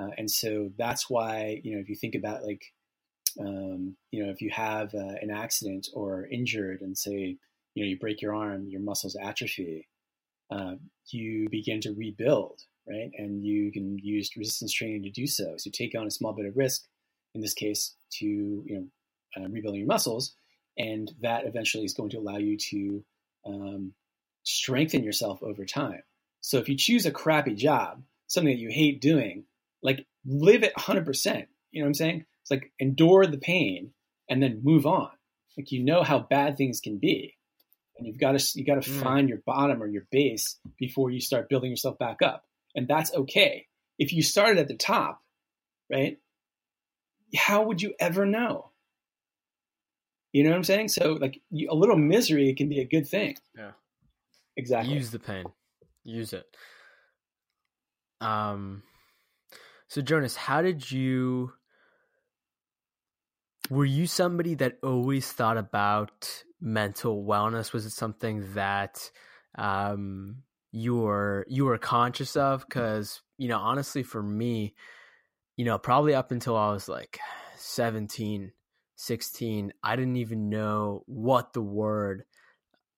[0.00, 2.62] Uh, and so that's why you know if you think about like
[3.40, 7.36] um, you know if you have uh, an accident or injured and say
[7.74, 9.88] you know you break your arm, your muscles atrophy,
[10.50, 10.74] uh,
[11.10, 13.10] you begin to rebuild right?
[13.16, 15.54] And you can use resistance training to do so.
[15.56, 16.82] So take on a small bit of risk,
[17.34, 18.64] in this case, to you
[19.36, 20.34] know uh, rebuilding your muscles,
[20.76, 23.04] and that eventually is going to allow you to
[23.46, 23.92] um,
[24.42, 26.02] strengthen yourself over time.
[26.40, 29.44] So if you choose a crappy job, something that you hate doing,
[29.82, 31.46] like live it 100%.
[31.70, 32.24] You know what I'm saying?
[32.42, 33.92] It's like endure the pain
[34.28, 35.10] and then move on.
[35.56, 37.36] Like you know how bad things can be,
[37.98, 39.02] and you've got to you got to mm.
[39.02, 43.12] find your bottom or your base before you start building yourself back up and that's
[43.14, 43.66] okay.
[43.98, 45.20] If you started at the top,
[45.90, 46.18] right?
[47.36, 48.69] How would you ever know?
[50.32, 50.88] You know what I'm saying?
[50.88, 53.36] So like a little misery can be a good thing.
[53.56, 53.72] Yeah.
[54.56, 54.94] Exactly.
[54.94, 55.44] Use the pain.
[56.04, 56.46] Use it.
[58.20, 58.82] Um
[59.88, 61.52] so Jonas, how did you
[63.70, 67.72] were you somebody that always thought about mental wellness?
[67.72, 69.10] Was it something that
[69.58, 74.74] um you were you were conscious of because you know honestly for me
[75.56, 77.18] you know probably up until i was like
[77.56, 78.52] 17
[79.00, 82.24] 16 i didn't even know what the word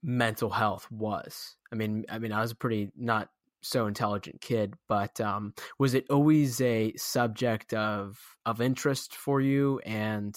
[0.02, 1.56] mental health was.
[1.72, 3.28] I mean i mean i was a pretty not
[3.64, 9.80] so intelligent kid but um was it always a subject of of interest for you?
[9.86, 10.36] And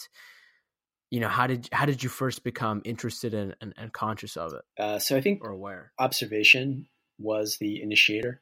[1.10, 4.54] you know how did how did you first become interested in and, and conscious of
[4.54, 5.92] it uh, so i think or aware?
[6.00, 8.42] observation was the initiator.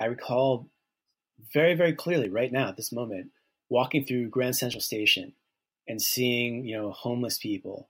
[0.00, 0.70] I recall
[1.52, 3.30] very, very clearly right now at this moment
[3.68, 5.32] walking through Grand Central Station
[5.88, 7.88] and seeing, you know, homeless people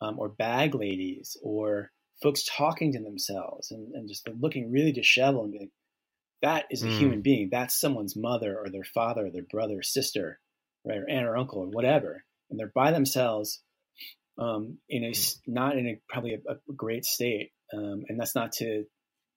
[0.00, 1.90] um, or bag ladies or
[2.22, 5.70] folks talking to themselves and, and just looking really disheveled and being,
[6.42, 6.98] that is a mm.
[6.98, 7.48] human being.
[7.50, 10.38] That's someone's mother or their father or their brother or sister,
[10.84, 12.24] right, or aunt or uncle or whatever.
[12.50, 13.62] And they're by themselves
[14.38, 15.38] um, in a mm.
[15.46, 17.52] not in a probably a, a great state.
[17.72, 18.84] Um, and that's not to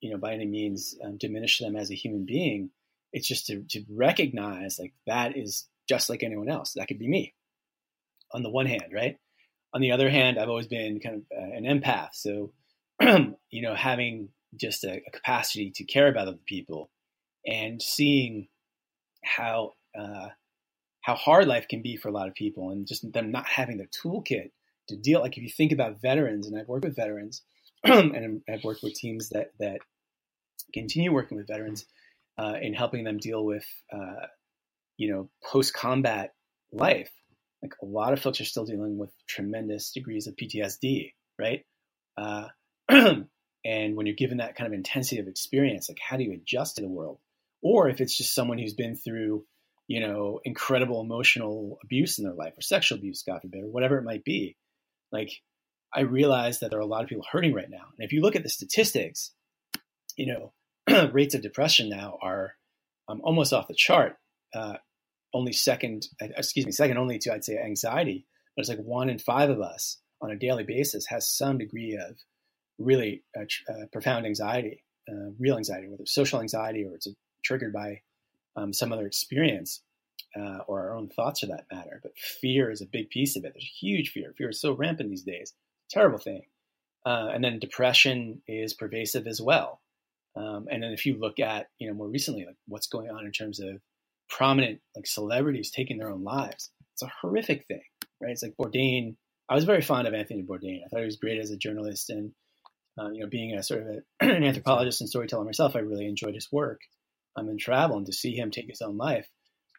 [0.02, 2.70] you know, by any means um, diminish them as a human being.
[3.13, 6.74] It's just to, to recognize like that is just like anyone else.
[6.74, 7.34] That could be me
[8.31, 9.17] on the one hand, right?
[9.73, 12.09] On the other hand, I've always been kind of uh, an empath.
[12.13, 12.51] So,
[13.01, 16.89] you know, having just a, a, capacity to care about other people
[17.45, 18.47] and seeing
[19.23, 20.29] how, uh,
[21.01, 23.77] how hard life can be for a lot of people and just them not having
[23.77, 24.51] the toolkit
[24.87, 25.21] to deal.
[25.21, 27.43] Like if you think about veterans, and I've worked with veterans,
[27.83, 29.79] and I've worked with teams that that
[30.73, 31.85] continue working with veterans
[32.37, 34.27] uh, in helping them deal with uh,
[34.97, 36.33] you know post combat
[36.71, 37.11] life.
[37.67, 41.65] Like a lot of folks are still dealing with tremendous degrees of PTSD, right?
[42.17, 42.47] Uh,
[42.89, 46.77] and when you're given that kind of intensity of experience, like how do you adjust
[46.77, 47.19] to the world?
[47.62, 49.45] Or if it's just someone who's been through,
[49.88, 53.97] you know, incredible emotional abuse in their life or sexual abuse, God forbid, or whatever
[53.97, 54.56] it might be,
[55.12, 55.32] like
[55.93, 57.86] I realize that there are a lot of people hurting right now.
[57.97, 59.34] And if you look at the statistics,
[60.15, 62.53] you know, rates of depression now are
[63.08, 64.17] um, almost off the chart.
[64.53, 64.75] Uh,
[65.33, 68.25] only second, excuse me, second only to I'd say anxiety.
[68.55, 71.95] But it's like one in five of us on a daily basis has some degree
[71.95, 72.17] of
[72.79, 77.07] really uh, uh, profound anxiety, uh, real anxiety, whether it's social anxiety or it's
[77.43, 78.01] triggered by
[78.55, 79.81] um, some other experience
[80.35, 81.99] uh, or our own thoughts for that matter.
[82.01, 83.53] But fear is a big piece of it.
[83.53, 84.33] There's huge fear.
[84.37, 85.53] Fear is so rampant these days
[85.89, 86.41] terrible thing.
[87.05, 89.79] Uh, and then depression is pervasive as well.
[90.35, 93.25] Um, and then if you look at, you know, more recently, like what's going on
[93.25, 93.79] in terms of
[94.29, 97.81] prominent like celebrities taking their own lives, it's a horrific thing,
[98.21, 98.31] right?
[98.31, 99.15] It's like Bourdain.
[99.49, 100.81] I was very fond of Anthony Bourdain.
[100.85, 102.31] I thought he was great as a journalist, and
[102.99, 103.99] uh, you know, being a sort of a,
[104.35, 106.81] an anthropologist and storyteller myself, I really enjoyed his work
[107.35, 109.27] um, in travel, and to see him take his own life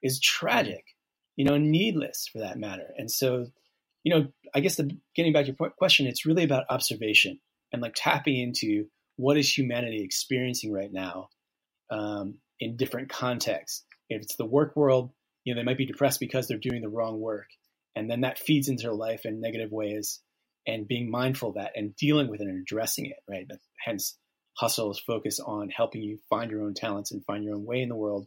[0.02, 0.84] is tragic,
[1.36, 2.94] you know, needless for that matter.
[2.96, 3.46] And so
[4.04, 7.40] you know, I guess the getting back to your question, it's really about observation
[7.72, 11.28] and like tapping into what is humanity experiencing right now
[11.90, 13.84] um, in different contexts.
[14.10, 15.12] If it's the work world,
[15.44, 17.48] you know, they might be depressed because they're doing the wrong work,
[17.96, 20.20] and then that feeds into their life in negative ways.
[20.66, 23.46] and being mindful of that and dealing with it and addressing it, right?
[23.84, 24.16] Hence,
[24.56, 27.82] hustle is focused on helping you find your own talents and find your own way
[27.82, 28.26] in the world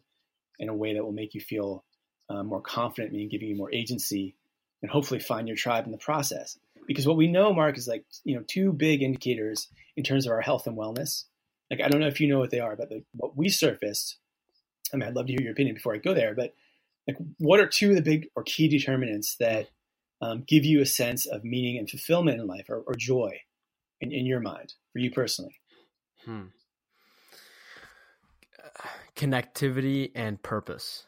[0.60, 1.84] in a way that will make you feel
[2.30, 4.36] uh, more confident, meaning giving you more agency,
[4.82, 6.58] and hopefully find your tribe in the process.
[6.88, 9.68] Because what we know, Mark, is like you know two big indicators
[9.98, 11.26] in terms of our health and wellness.
[11.72, 14.18] Like I don't know if you know what they are, but the, what we surfaced.
[14.94, 16.34] I mean, I'd love to hear your opinion before I go there.
[16.36, 16.54] But
[17.08, 19.70] like, what are two of the big or key determinants that
[20.22, 23.42] um, give you a sense of meaning and fulfillment in life, or, or joy,
[24.00, 25.60] in, in your mind, for you personally?
[26.26, 26.48] Hmm.
[29.16, 31.06] Connectivity and purpose.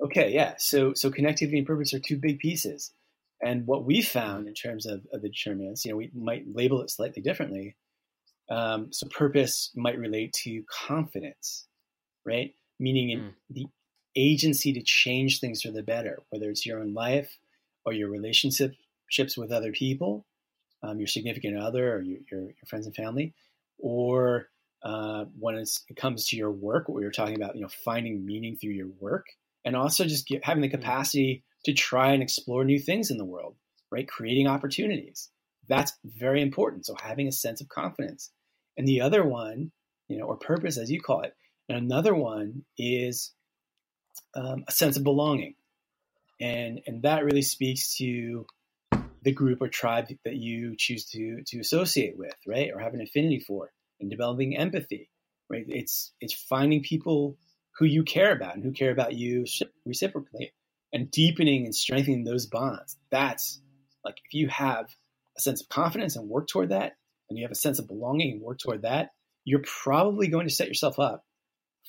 [0.00, 0.54] Okay, yeah.
[0.58, 2.92] So so connectivity and purpose are two big pieces.
[3.40, 6.82] And what we found in terms of, of the determinants, you know, we might label
[6.82, 7.76] it slightly differently.
[8.50, 11.66] Um, so purpose might relate to confidence,
[12.28, 12.54] right?
[12.78, 13.30] Meaning mm.
[13.50, 13.66] the
[14.14, 17.38] agency to change things for the better, whether it's your own life
[17.84, 20.26] or your relationships with other people,
[20.82, 23.34] um, your significant other or your, your, your friends and family,
[23.78, 24.48] or
[24.82, 28.24] uh, when it comes to your work, what we were talking about, you know, finding
[28.24, 29.26] meaning through your work,
[29.64, 30.72] and also just get, having the mm.
[30.72, 33.56] capacity to try and explore new things in the world,
[33.90, 34.06] right?
[34.06, 35.30] Creating opportunities.
[35.68, 36.86] That's very important.
[36.86, 38.30] So having a sense of confidence.
[38.76, 39.72] And the other one,
[40.08, 41.34] you know, or purpose as you call it,
[41.76, 43.32] another one is
[44.34, 45.54] um, a sense of belonging,
[46.40, 48.46] and and that really speaks to
[49.22, 53.00] the group or tribe that you choose to to associate with, right, or have an
[53.00, 55.10] affinity for, and developing empathy,
[55.50, 55.64] right?
[55.68, 57.36] It's it's finding people
[57.78, 59.44] who you care about and who care about you
[59.84, 60.52] reciprocally,
[60.92, 62.96] and deepening and strengthening those bonds.
[63.10, 63.60] That's
[64.04, 64.86] like if you have
[65.36, 66.96] a sense of confidence and work toward that,
[67.28, 69.10] and you have a sense of belonging and work toward that,
[69.44, 71.24] you're probably going to set yourself up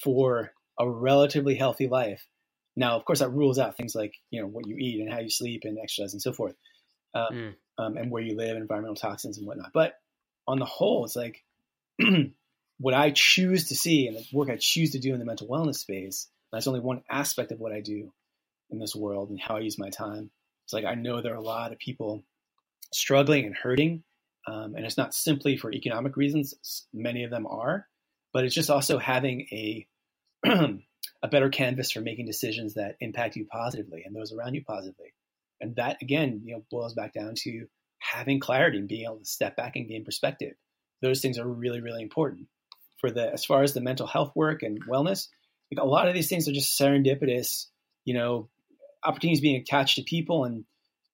[0.04, 2.26] for a relatively healthy life.
[2.76, 5.20] Now, of course, that rules out things like you know what you eat and how
[5.20, 6.56] you sleep and exercise and so forth,
[7.14, 7.56] uh, mm.
[7.78, 9.72] um, and where you live, environmental toxins and whatnot.
[9.74, 9.96] But
[10.48, 11.44] on the whole, it's like
[12.80, 15.48] what I choose to see and the work I choose to do in the mental
[15.48, 16.28] wellness space.
[16.52, 18.12] That's only one aspect of what I do
[18.72, 20.32] in this world and how I use my time.
[20.64, 22.24] It's like I know there are a lot of people
[22.94, 24.04] struggling and hurting,
[24.48, 26.86] um, and it's not simply for economic reasons.
[26.94, 27.88] Many of them are,
[28.34, 29.88] but it's just also having a
[31.22, 35.14] a better canvas for making decisions that impact you positively and those around you positively.
[35.60, 37.66] And that again, you know, boils back down to
[38.00, 40.54] having clarity and being able to step back and gain perspective.
[41.02, 42.48] Those things are really, really important
[43.00, 45.28] for the as far as the mental health work and wellness.
[45.72, 47.68] Like a lot of these things are just serendipitous,
[48.06, 48.50] you know,
[49.04, 50.66] opportunities being attached to people and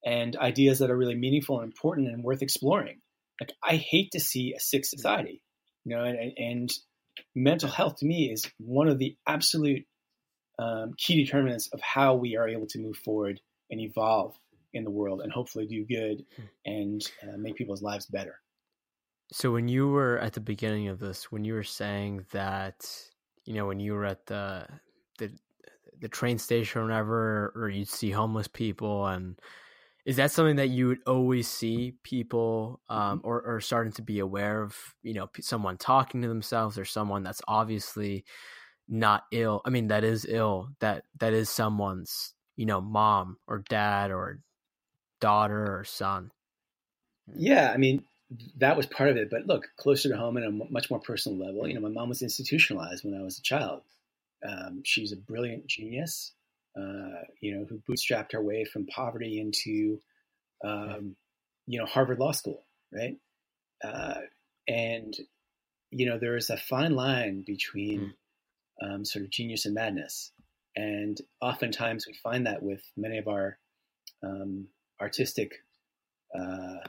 [0.06, 3.01] and ideas that are really meaningful and important and worth exploring.
[3.41, 5.41] Like I hate to see a sick society,
[5.84, 6.71] you know, and, and
[7.34, 9.86] mental health to me is one of the absolute
[10.60, 14.36] um, key determinants of how we are able to move forward and evolve
[14.73, 16.43] in the world and hopefully do good hmm.
[16.65, 18.39] and uh, make people's lives better.
[19.32, 22.88] So when you were at the beginning of this, when you were saying that,
[23.45, 24.67] you know, when you were at the
[25.17, 25.32] the
[25.99, 29.39] the train station or whatever, or you'd see homeless people, and
[30.06, 34.20] is that something that you would always see people, um, or or starting to be
[34.20, 38.24] aware of, you know, someone talking to themselves or someone that's obviously
[38.88, 39.62] not ill.
[39.65, 40.70] I mean, that is ill.
[40.80, 44.39] That that is someone's, you know, mom or dad or
[45.20, 46.32] daughter or son.
[47.34, 48.04] Yeah, I mean,
[48.58, 49.30] that was part of it.
[49.32, 51.68] But look, closer to home and a much more personal level.
[51.68, 53.82] You know, my mom was institutionalized when I was a child.
[54.48, 56.34] Um, she's a brilliant genius.
[56.77, 60.01] Uh, you know, who bootstrapped her way from poverty into,
[60.63, 61.15] um,
[61.67, 63.15] you know, Harvard Law School, right?
[63.83, 64.21] Uh,
[64.67, 65.15] and
[65.91, 68.13] you know, there is a fine line between
[68.83, 68.93] mm.
[68.93, 70.31] um, sort of genius and madness,
[70.75, 73.57] and oftentimes we find that with many of our
[74.21, 74.67] um,
[74.99, 75.53] artistic
[76.38, 76.79] uh,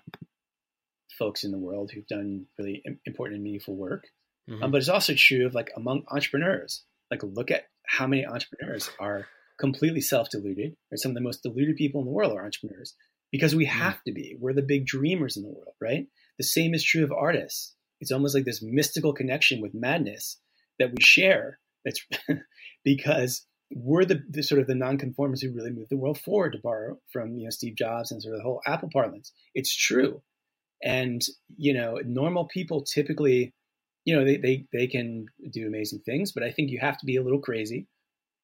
[1.19, 4.09] folks in the world who've done really important and meaningful work.
[4.51, 4.63] Mm-hmm.
[4.63, 6.83] Um, but it's also true of like among entrepreneurs.
[7.11, 9.27] Like look at how many entrepreneurs are
[9.59, 10.75] completely self-deluded.
[10.91, 12.95] Or some of the most deluded people in the world are entrepreneurs
[13.33, 13.79] because we mm-hmm.
[13.79, 14.37] have to be.
[14.39, 16.07] We're the big dreamers in the world, right?
[16.39, 17.75] The same is true of artists.
[18.01, 20.39] It's almost like this mystical connection with madness
[20.79, 21.59] that we share.
[21.85, 22.05] That's
[22.85, 26.53] because we're the, the, sort of the nonconformists who really move the world forward.
[26.53, 29.75] To borrow from you know Steve Jobs and sort of the whole Apple parlance, it's
[29.75, 30.23] true.
[30.83, 31.23] And,
[31.57, 33.55] you know, normal people typically,
[34.05, 37.07] you know, they, they, they can do amazing things, but I think you have to
[37.07, 37.87] be a little crazy,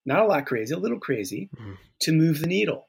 [0.05, 1.76] not a lot crazy, a little crazy mm.
[2.00, 2.88] to move the needle.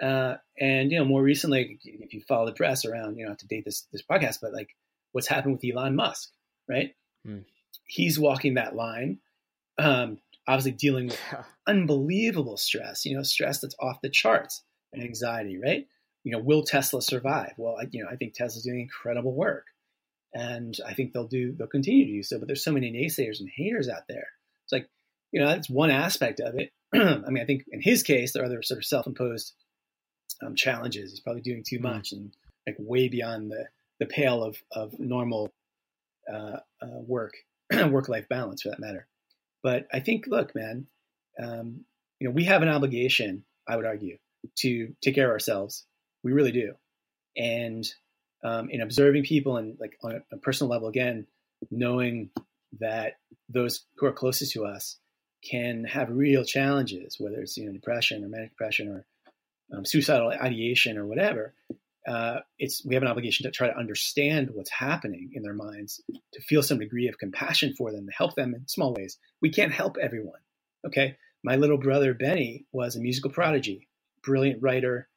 [0.00, 3.46] Uh, and, you know, more recently, if you follow the press around, you know, to
[3.46, 4.74] date this, this podcast, but like
[5.12, 6.30] what's happened with Elon Musk,
[6.68, 6.94] right?
[7.26, 7.44] Mm.
[7.86, 9.18] He's walking that line,
[9.78, 11.20] um, obviously dealing with
[11.66, 15.86] unbelievable stress, you know, stress that's off the charts and anxiety, right?
[16.24, 17.52] you know, will Tesla survive?
[17.56, 19.66] Well, I, you know, I think Tesla's doing incredible work,
[20.34, 22.38] and I think they'll do they'll continue to do so.
[22.38, 24.28] But there's so many naysayers and haters out there.
[24.64, 24.88] It's like,
[25.32, 26.72] you know, that's one aspect of it.
[26.94, 29.52] I mean, I think in his case, there are other sort of self-imposed
[30.44, 31.10] um, challenges.
[31.10, 31.94] He's probably doing too mm-hmm.
[31.94, 32.32] much and
[32.66, 33.66] like way beyond the
[33.98, 35.52] the pale of of normal
[36.32, 37.34] uh, uh, work
[37.90, 39.06] work life balance for that matter.
[39.62, 40.86] But I think, look, man,
[41.40, 41.84] um,
[42.18, 43.44] you know, we have an obligation.
[43.68, 44.18] I would argue
[44.60, 45.84] to take care of ourselves.
[46.22, 46.74] We really do.
[47.36, 47.86] And
[48.42, 51.26] um, in observing people and like on a, a personal level, again,
[51.70, 52.30] knowing
[52.80, 53.14] that
[53.48, 54.96] those who are closest to us
[55.42, 59.04] can have real challenges, whether it's you know depression or manic depression or
[59.76, 61.54] um, suicidal ideation or whatever.
[62.08, 66.00] Uh, it's we have an obligation to try to understand what's happening in their minds,
[66.32, 69.18] to feel some degree of compassion for them, to help them in small ways.
[69.42, 70.40] We can't help everyone.
[70.86, 73.88] Okay, my little brother Benny was a musical prodigy,
[74.22, 75.08] brilliant writer,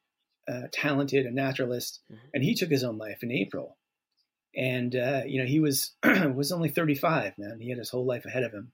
[0.46, 2.26] uh, talented, a naturalist, mm-hmm.
[2.34, 3.76] and he took his own life in April.
[4.56, 7.60] And uh, you know he was was only 35, man.
[7.60, 8.72] He had his whole life ahead of him,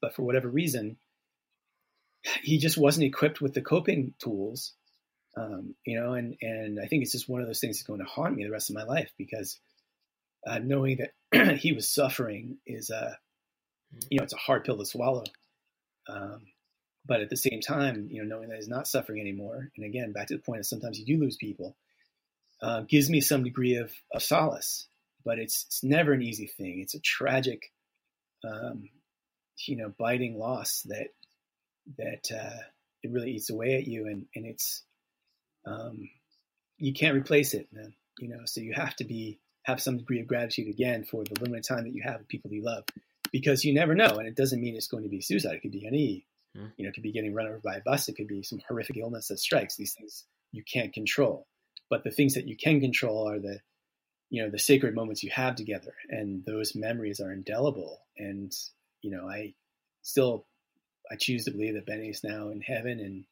[0.00, 0.96] but for whatever reason,
[2.42, 4.74] he just wasn't equipped with the coping tools
[5.36, 8.00] um, you know, and and I think it's just one of those things that's going
[8.00, 9.58] to haunt me the rest of my life because
[10.46, 13.18] uh, knowing that he was suffering is a,
[14.10, 15.24] you know, it's a hard pill to swallow.
[16.08, 16.46] Um,
[17.06, 20.12] but at the same time, you know, knowing that he's not suffering anymore, and again,
[20.12, 21.76] back to the point of sometimes you do lose people,
[22.60, 24.86] uh, gives me some degree of, of solace.
[25.24, 26.80] But it's it's never an easy thing.
[26.80, 27.72] It's a tragic,
[28.42, 28.88] um,
[29.66, 31.08] you know, biting loss that
[31.98, 32.60] that uh,
[33.02, 34.82] it really eats away at you, and and it's
[35.66, 36.08] um,
[36.78, 37.94] you can't replace it, man.
[38.18, 41.40] You know, so you have to be have some degree of gratitude again for the
[41.40, 42.84] limited time that you have with people you love,
[43.32, 45.54] because you never know, and it doesn't mean it's going to be suicide.
[45.54, 46.70] It could be any, mm.
[46.76, 48.08] you know, it could be getting run over by a bus.
[48.08, 49.76] It could be some horrific illness that strikes.
[49.76, 51.46] These things you can't control,
[51.88, 53.60] but the things that you can control are the,
[54.30, 58.00] you know, the sacred moments you have together, and those memories are indelible.
[58.16, 58.52] And
[59.02, 59.54] you know, I
[60.02, 60.46] still,
[61.10, 63.24] I choose to believe that Benny is now in heaven and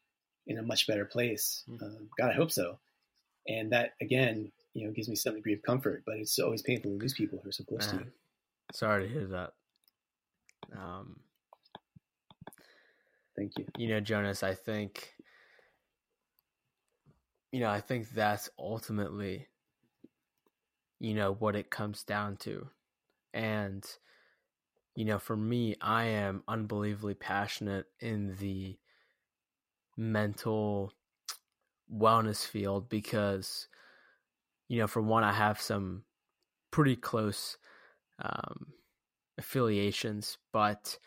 [0.47, 1.63] in a much better place.
[1.69, 2.79] Um, God, I hope so.
[3.47, 6.03] And that again, you know, gives me some degree of comfort.
[6.05, 8.11] But it's always painful to lose people who are so close Man, to you.
[8.73, 9.53] Sorry to hear that.
[10.77, 11.19] Um,
[13.35, 13.65] Thank you.
[13.77, 15.13] You know, Jonas, I think,
[17.53, 19.47] you know, I think that's ultimately,
[20.99, 22.67] you know, what it comes down to.
[23.33, 23.85] And,
[24.99, 28.77] you know, for me, I am unbelievably passionate in the
[29.95, 30.91] mental
[31.89, 33.69] wellness field because
[34.67, 36.03] you know for one i have some
[36.71, 37.57] pretty close
[38.21, 38.67] um,
[39.37, 40.97] affiliations but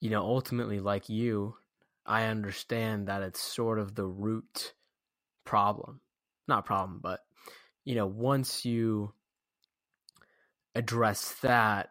[0.00, 1.56] you know ultimately like you
[2.06, 4.74] i understand that it's sort of the root
[5.44, 6.00] problem.
[6.48, 7.20] Not problem but
[7.84, 9.12] you know once you
[10.74, 11.90] address that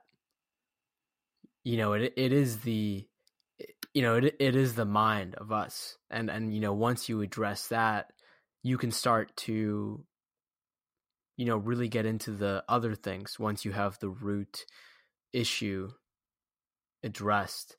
[1.69, 3.05] you know it it is the
[3.93, 5.97] you know it it is the mind of us.
[6.09, 8.11] And and you know once you address that
[8.63, 10.03] you can start to
[11.37, 14.65] you know really get into the other things once you have the root
[15.31, 15.91] issue
[17.03, 17.77] addressed.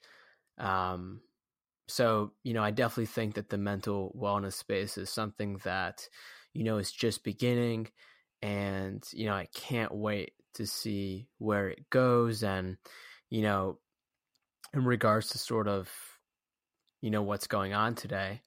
[0.56, 1.22] Um
[1.88, 6.08] so you know i definitely think that the mental wellness space is something that
[6.54, 7.88] you know is just beginning.
[8.40, 12.44] And you know i can't wait to see where it goes.
[12.44, 12.76] And
[13.30, 13.78] you know
[14.74, 15.90] in regards to sort of
[17.00, 18.42] you know what's going on today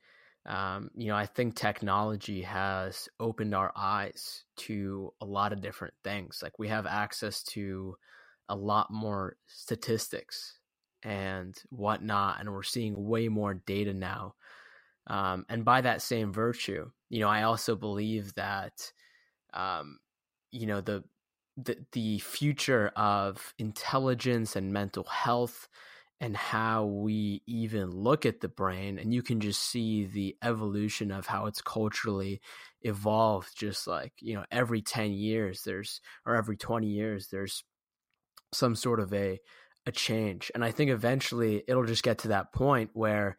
[0.46, 5.94] um, you know i think technology has opened our eyes to a lot of different
[6.04, 7.96] things like we have access to
[8.50, 10.60] a lot more statistics
[11.04, 14.36] and whatnot and we're seeing way more data now
[15.08, 18.92] um, and by that same virtue you know i also believe that
[19.54, 19.98] um,
[20.52, 21.04] you know the
[21.58, 25.68] the the future of intelligence and mental health
[26.20, 31.12] and how we even look at the brain and you can just see the evolution
[31.12, 32.42] of how it's culturally
[32.82, 37.64] evolved just like you know every 10 years there's or every 20 years there's
[38.54, 39.40] some sort of a
[39.86, 40.50] a change.
[40.56, 43.38] And i think eventually it'll just get to that point where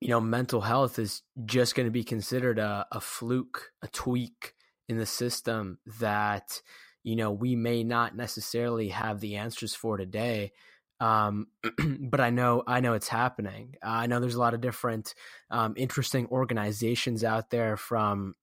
[0.00, 4.54] you know mental health is just going to be considered a, a fluke a tweak
[4.88, 6.60] in the system that
[7.02, 10.52] you know we may not necessarily have the answers for today
[11.00, 11.46] um,
[12.00, 13.76] but I know I know it's happening.
[13.82, 15.14] Uh, I know there's a lot of different
[15.50, 18.34] um, interesting organizations out there from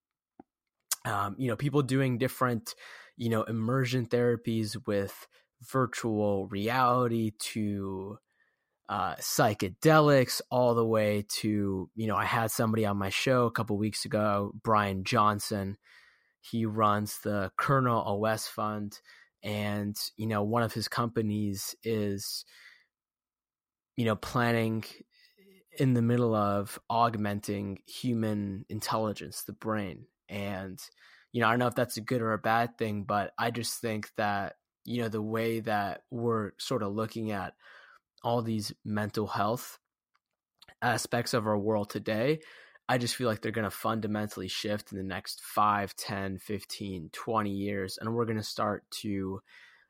[1.06, 2.76] um, you know people doing different
[3.16, 5.28] you know immersion therapies with
[5.62, 8.18] virtual reality to
[8.90, 13.52] uh, psychedelics all the way to you know i had somebody on my show a
[13.52, 15.76] couple weeks ago brian johnson
[16.42, 19.00] he runs the kernel os fund
[19.44, 22.46] and you know one of his companies is
[23.96, 24.84] you know planning
[25.78, 30.06] in the middle of augmenting human intelligence the brain.
[30.28, 30.80] And
[31.32, 33.52] you know i don't know if that's a good or a bad thing but i
[33.52, 37.54] just think that you know the way that we're sort of looking at
[38.24, 39.78] all these mental health
[40.82, 42.40] aspects of our world today
[42.90, 47.10] i just feel like they're going to fundamentally shift in the next 5 10 15
[47.12, 49.42] 20 years and we're going to start to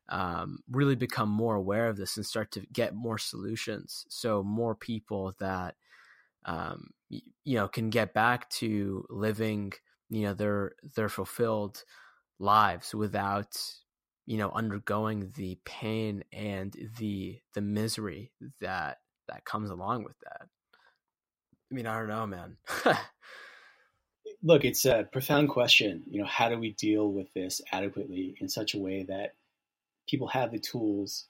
[0.09, 4.05] um, really become more aware of this and start to get more solutions.
[4.09, 5.75] So more people that
[6.45, 9.73] um, you know can get back to living
[10.09, 11.83] you know their their fulfilled
[12.39, 13.59] lives without
[14.25, 18.31] you know undergoing the pain and the the misery
[18.61, 20.47] that that comes along with that
[21.71, 22.57] i mean i don't know man.
[24.43, 26.03] Look it's a profound question.
[26.09, 29.33] You know how do we deal with this adequately in such a way that
[30.07, 31.25] people have the tools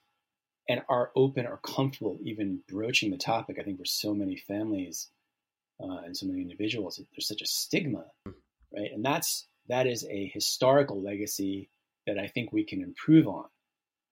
[0.68, 3.56] and are open or comfortable even broaching the topic?
[3.58, 5.08] I think for so many families
[5.82, 8.04] uh, and so many individuals there's such a stigma
[8.74, 8.92] right?
[8.92, 11.68] And that's that is a historical legacy
[12.06, 13.44] that I think we can improve on.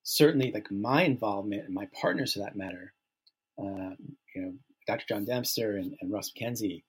[0.02, 2.92] Certainly, like my involvement and my partners for that matter,
[3.58, 3.94] uh,
[4.34, 4.52] you know,
[4.86, 5.04] Dr.
[5.08, 6.84] John Dempster and, and Russ McKenzie,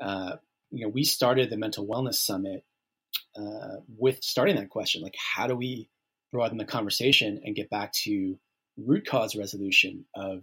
[0.00, 0.36] uh,
[0.70, 2.64] you know, we started the Mental Wellness Summit
[3.36, 5.88] uh, with starting that question, like how do we
[6.32, 8.38] broaden the conversation and get back to
[8.76, 10.42] root cause resolution of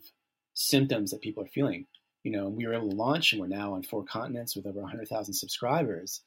[0.54, 1.86] symptoms that people are feeling.
[2.24, 4.68] You know, and we were able to launch, and we're now on four continents with
[4.68, 6.22] over 100,000 subscribers,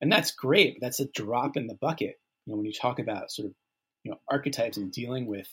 [0.00, 0.78] and that's great.
[0.80, 3.54] That's a drop in the bucket you know, when you talk about sort of,
[4.02, 5.48] you know, archetypes and dealing with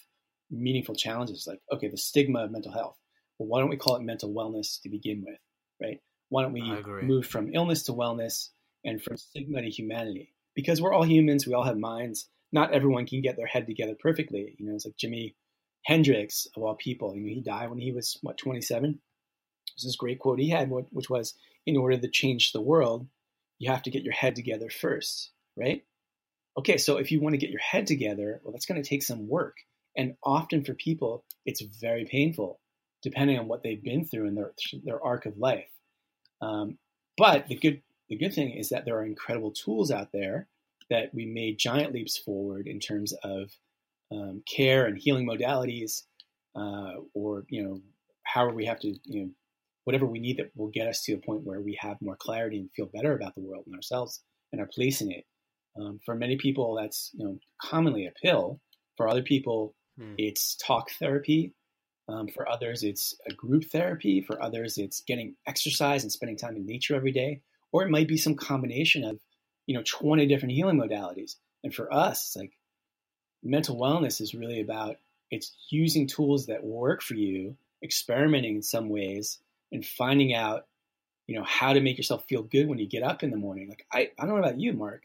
[0.50, 2.98] meaningful challenges, like, okay, the stigma of mental health.
[3.38, 5.40] Well, why don't we call it mental wellness to begin with,
[5.82, 6.02] right?
[6.30, 6.62] Why don't we
[7.04, 8.50] move from illness to wellness
[8.84, 10.34] and from stigma to humanity?
[10.56, 12.28] Because we're all humans, we all have minds.
[12.52, 14.56] Not everyone can get their head together perfectly.
[14.58, 15.36] You know, it's like Jimi
[15.84, 17.16] Hendrix of all people.
[17.16, 19.00] You know, he died when he was what 27.
[19.76, 21.36] There's this great quote he had, which was,
[21.66, 23.08] "In order to change the world,
[23.60, 25.84] you have to get your head together first, right?"
[26.58, 29.04] okay, so if you want to get your head together, well, that's going to take
[29.04, 29.58] some work.
[29.96, 32.60] And often for people, it's very painful,
[33.08, 34.52] depending on what they've been through in their,
[34.84, 35.70] their arc of life.
[36.42, 36.78] Um,
[37.18, 40.48] but the good, the good thing is that there are incredible tools out there
[40.90, 43.50] that we made giant leaps forward in terms of
[44.12, 46.04] um, care and healing modalities,
[46.56, 47.82] uh, or you know,
[48.24, 49.30] however we have to, you know,
[49.86, 52.58] whatever we need that will get us to a point where we have more clarity
[52.58, 55.26] and feel better about the world and ourselves and our place in it.
[55.80, 58.60] Um, for many people, that's you know commonly a pill.
[58.98, 60.16] For other people, hmm.
[60.18, 61.54] it's talk therapy.
[62.10, 64.22] Um, for others, it's a group therapy.
[64.22, 67.42] For others, it's getting exercise and spending time in nature every day.
[67.72, 69.20] Or it might be some combination of
[69.66, 71.36] you know 20 different healing modalities.
[71.64, 72.54] And for us, like
[73.44, 74.98] mental wellness is really about
[75.30, 79.40] it's using tools that work for you, experimenting in some ways,
[79.72, 80.66] and finding out
[81.28, 83.68] you know how to make yourself feel good when you get up in the morning.
[83.68, 85.04] Like I, I don't know about you, Mark,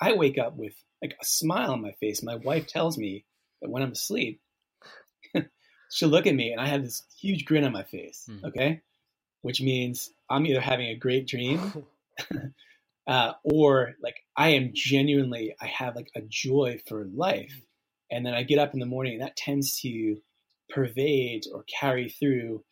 [0.00, 2.22] I wake up with like a smile on my face.
[2.22, 3.24] My wife tells me
[3.60, 4.40] that when I'm asleep,
[5.90, 8.28] she'll look at me and I have this huge grin on my face.
[8.28, 8.44] Mm.
[8.44, 8.80] Okay.
[9.42, 11.84] Which means I'm either having a great dream
[13.06, 17.60] uh, or like I am genuinely, I have like a joy for life.
[18.10, 20.16] And then I get up in the morning and that tends to
[20.70, 22.64] pervade or carry through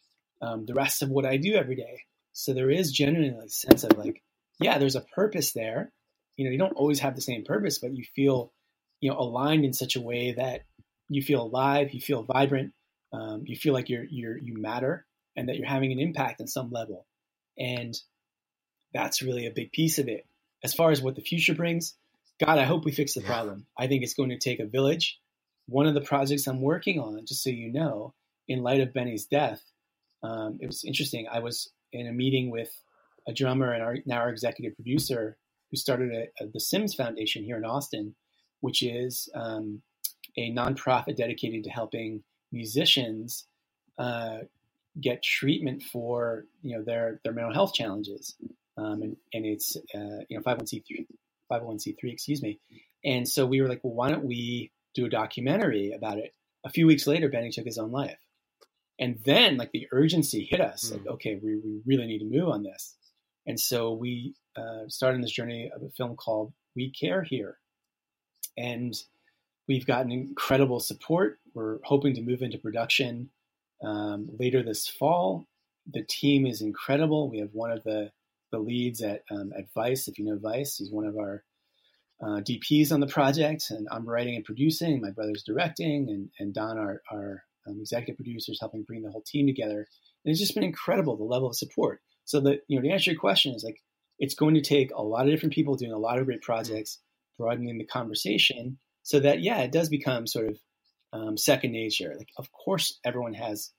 [0.42, 2.02] um, the rest of what I do every day.
[2.32, 4.22] So there is genuinely a sense of like,
[4.58, 5.92] yeah, there's a purpose there
[6.36, 8.52] you know you don't always have the same purpose but you feel
[9.00, 10.62] you know aligned in such a way that
[11.08, 12.72] you feel alive you feel vibrant
[13.12, 16.46] um, you feel like you're you're you matter and that you're having an impact on
[16.46, 17.06] some level.
[17.58, 17.94] And
[18.92, 20.26] that's really a big piece of it.
[20.64, 21.94] As far as what the future brings
[22.38, 23.26] god i hope we fix the yeah.
[23.28, 23.66] problem.
[23.78, 25.18] I think it's going to take a village.
[25.68, 28.14] One of the projects i'm working on just so you know
[28.48, 29.62] in light of benny's death
[30.22, 31.26] um, it was interesting.
[31.30, 32.70] I was in a meeting with
[33.28, 35.36] a drummer and our, now our executive producer
[35.70, 38.14] who started a, a, the Sims Foundation here in Austin,
[38.60, 39.82] which is um,
[40.36, 42.22] a nonprofit dedicated to helping
[42.56, 43.46] musicians
[43.98, 44.38] uh,
[45.00, 48.34] get treatment for you know their their mental health challenges,
[48.76, 51.06] um, and and it's uh, you know 501c3
[51.50, 52.58] 501c3 excuse me,
[53.04, 56.34] and so we were like, well, why don't we do a documentary about it?
[56.64, 58.18] A few weeks later, Benny took his own life,
[58.98, 60.92] and then like the urgency hit us, mm.
[60.92, 62.94] like okay, we we really need to move on this,
[63.46, 67.58] and so we uh, started this journey of a film called We Care Here.
[68.56, 68.94] And
[69.68, 71.38] we've gotten incredible support.
[71.54, 73.30] We're hoping to move into production
[73.82, 75.46] um, later this fall.
[75.92, 77.30] The team is incredible.
[77.30, 78.10] We have one of the
[78.52, 80.08] the leads at um, at Vice.
[80.08, 81.44] If you know Vice, he's one of our
[82.22, 85.00] uh, DPs on the project, and I'm writing and producing.
[85.00, 89.24] My brother's directing, and and Don, our our um, executive producers, helping bring the whole
[89.26, 89.86] team together.
[90.24, 92.00] And it's just been incredible the level of support.
[92.24, 93.80] So that you know, to answer your question, is like
[94.18, 96.98] it's going to take a lot of different people doing a lot of great projects,
[97.38, 100.58] broadening the conversation, so that yeah, it does become sort of
[101.12, 102.12] um, second nature.
[102.18, 103.70] Like, of course, everyone has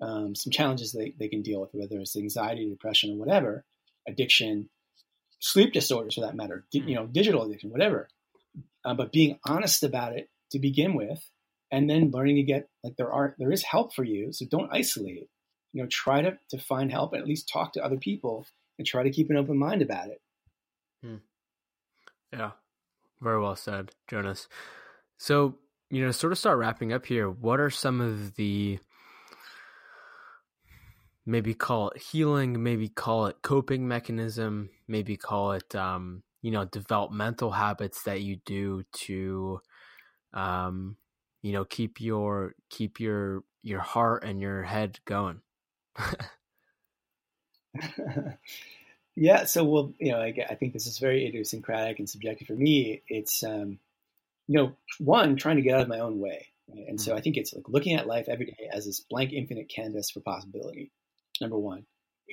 [0.00, 3.66] um, some challenges they, they can deal with, whether it's anxiety, depression, or whatever,
[4.08, 4.70] addiction,
[5.40, 8.08] sleep disorders for that matter, di- you know, digital addiction, whatever.
[8.82, 11.22] Uh, but being honest about it to begin with,
[11.70, 14.72] and then learning to get like there are there is help for you, so don't
[14.72, 15.28] isolate.
[15.74, 18.46] You know, try to to find help and at least talk to other people
[18.78, 20.22] and try to keep an open mind about it.
[21.04, 21.16] Hmm.
[22.32, 22.52] Yeah,
[23.22, 24.48] very well said, Jonas.
[25.18, 25.56] So
[25.90, 27.28] you know, sort of start wrapping up here.
[27.30, 28.78] What are some of the
[31.26, 36.64] maybe call it healing, maybe call it coping mechanism, maybe call it um, you know
[36.64, 39.60] developmental habits that you do to
[40.32, 40.96] um,
[41.42, 45.40] you know keep your keep your your heart and your head going.
[49.16, 52.54] yeah, so well, you know, I, I, think this is very idiosyncratic and subjective for
[52.54, 53.02] me.
[53.08, 53.78] It's um,
[54.46, 56.48] you know, one trying to get out of my own way.
[56.68, 56.84] Right?
[56.88, 57.10] And mm-hmm.
[57.10, 60.10] so I think it's like looking at life every day as this blank, infinite canvas
[60.10, 60.92] for possibility
[61.40, 61.86] number one.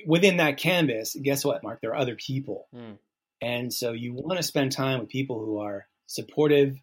[0.06, 1.80] Within that canvas, guess what, Mark?
[1.80, 2.68] There are other people.
[2.74, 2.98] Mm.
[3.42, 6.76] And so you want to spend time with people who are supportive,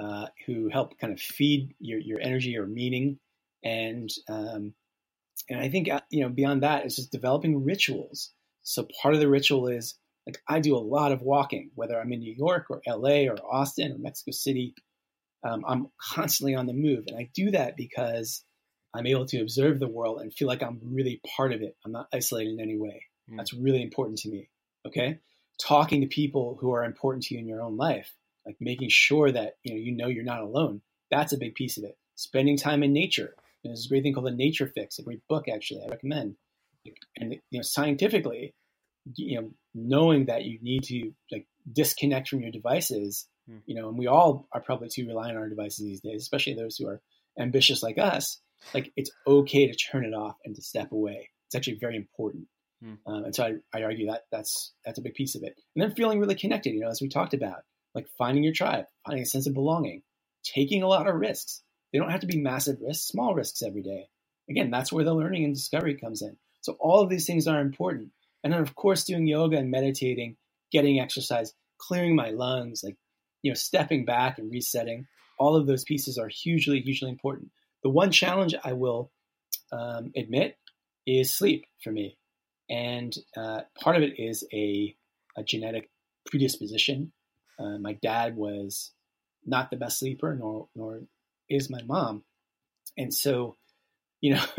[0.00, 3.18] uh, who help kind of feed your, your energy or meaning.
[3.64, 4.74] And, um,
[5.48, 8.30] and I think, uh, you know, beyond that, it's just developing rituals.
[8.68, 9.94] So part of the ritual is
[10.26, 13.36] like I do a lot of walking, whether I'm in New York or LA or
[13.50, 14.74] Austin or Mexico City.
[15.42, 17.04] Um, I'm constantly on the move.
[17.06, 18.44] And I do that because
[18.94, 21.76] I'm able to observe the world and feel like I'm really part of it.
[21.82, 23.04] I'm not isolated in any way.
[23.30, 23.38] Mm.
[23.38, 24.50] That's really important to me.
[24.86, 25.18] Okay.
[25.58, 28.14] Talking to people who are important to you in your own life,
[28.44, 30.82] like making sure that you know you know you're not alone.
[31.10, 31.96] That's a big piece of it.
[32.16, 33.34] Spending time in nature.
[33.64, 35.84] And there's a great thing called the Nature Fix, a great book actually.
[35.86, 36.36] I recommend.
[37.16, 38.54] And you know, scientifically,
[39.14, 43.60] you know, knowing that you need to like disconnect from your devices, mm.
[43.66, 46.54] you know, and we all are probably too reliant on our devices these days, especially
[46.54, 47.00] those who are
[47.38, 48.40] ambitious like us
[48.74, 51.30] like it's okay to turn it off and to step away.
[51.46, 52.46] It's actually very important.
[52.82, 52.94] Hmm.
[53.06, 55.54] Um, and so I, I argue that that's that's a big piece of it.
[55.74, 57.62] And then feeling really connected, you know, as we talked about,
[57.94, 60.02] like finding your tribe, finding a sense of belonging,
[60.44, 61.62] taking a lot of risks.
[61.92, 64.08] They don't have to be massive risks, small risks every day.
[64.50, 66.36] Again, that's where the learning and discovery comes in.
[66.68, 68.10] So all of these things are important.
[68.44, 70.36] And then of course doing yoga and meditating,
[70.70, 72.98] getting exercise, clearing my lungs, like
[73.40, 75.06] you know, stepping back and resetting.
[75.38, 77.52] All of those pieces are hugely, hugely important.
[77.82, 79.10] The one challenge I will
[79.72, 80.58] um, admit
[81.06, 82.18] is sleep for me.
[82.68, 84.94] And uh, part of it is a,
[85.34, 85.88] a genetic
[86.26, 87.12] predisposition.
[87.58, 88.92] Uh, my dad was
[89.46, 91.00] not the best sleeper, nor, nor
[91.48, 92.24] is my mom.
[92.98, 93.56] And so,
[94.20, 94.44] you know,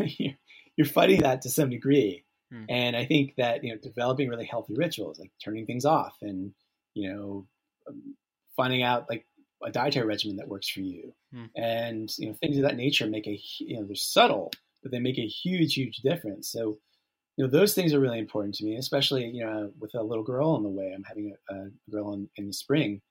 [0.80, 2.24] you're fighting that to some degree.
[2.50, 2.64] Hmm.
[2.70, 6.54] And I think that, you know, developing really healthy rituals, like turning things off and,
[6.94, 7.46] you know,
[7.86, 8.16] um,
[8.56, 9.26] finding out like
[9.62, 11.44] a dietary regimen that works for you, hmm.
[11.54, 14.50] and you know things of that nature make a you know they're subtle,
[14.82, 16.50] but they make a huge huge difference.
[16.50, 16.78] So
[17.36, 20.24] you know those things are really important to me, especially you know with a little
[20.24, 20.94] girl on the way.
[20.94, 23.02] I'm having a, a girl in, in the spring.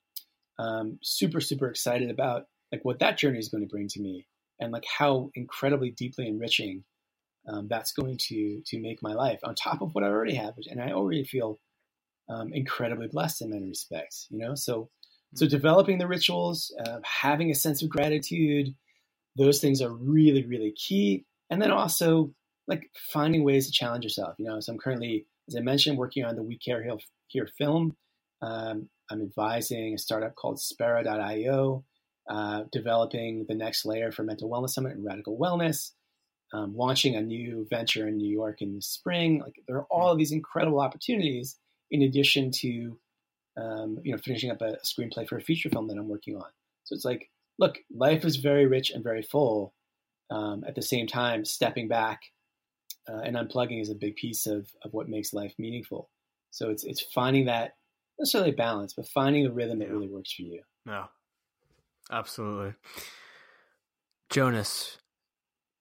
[0.57, 4.25] Um, super super excited about like what that journey is going to bring to me,
[4.59, 6.83] and like how incredibly deeply enriching
[7.49, 10.53] um, that's going to to make my life on top of what I already have,
[10.69, 11.59] and I already feel
[12.29, 14.27] um, incredibly blessed in many respects.
[14.29, 14.89] You know, so
[15.35, 18.73] so developing the rituals, uh, having a sense of gratitude,
[19.37, 21.25] those things are really, really key.
[21.49, 22.31] And then also
[22.67, 24.35] like finding ways to challenge yourself.
[24.37, 26.97] You know, so I'm currently, as I mentioned, working on the We Care Here,
[27.27, 27.95] Here film.
[28.41, 31.83] Um, I'm advising a startup called Spera.io,
[32.29, 35.91] uh, developing the next layer for Mental Wellness Summit and Radical Wellness,
[36.53, 39.41] um, launching a new venture in New York in the spring.
[39.41, 41.57] Like there are all of these incredible opportunities
[41.91, 42.99] in addition to
[43.59, 46.35] um, you know, finishing up a, a screenplay for a feature film that I'm working
[46.35, 46.49] on.
[46.83, 49.73] So it's like, look, life is very rich and very full.
[50.31, 52.21] Um, at the same time, stepping back
[53.09, 56.09] uh, and unplugging is a big piece of, of what makes life meaningful.
[56.51, 57.75] So it's it's finding that
[58.19, 60.61] necessarily balance, but finding a rhythm that really works for you.
[60.85, 61.05] Yeah,
[62.11, 62.75] absolutely.
[64.29, 64.98] Jonas,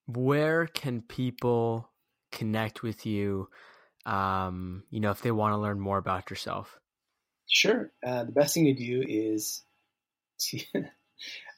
[0.08, 1.88] where can people
[2.32, 3.48] connect with you?
[4.06, 6.78] Um, you know, if they want to learn more about yourself.
[7.46, 7.92] Sure.
[8.04, 9.62] Uh, the best thing to do is
[10.40, 10.58] to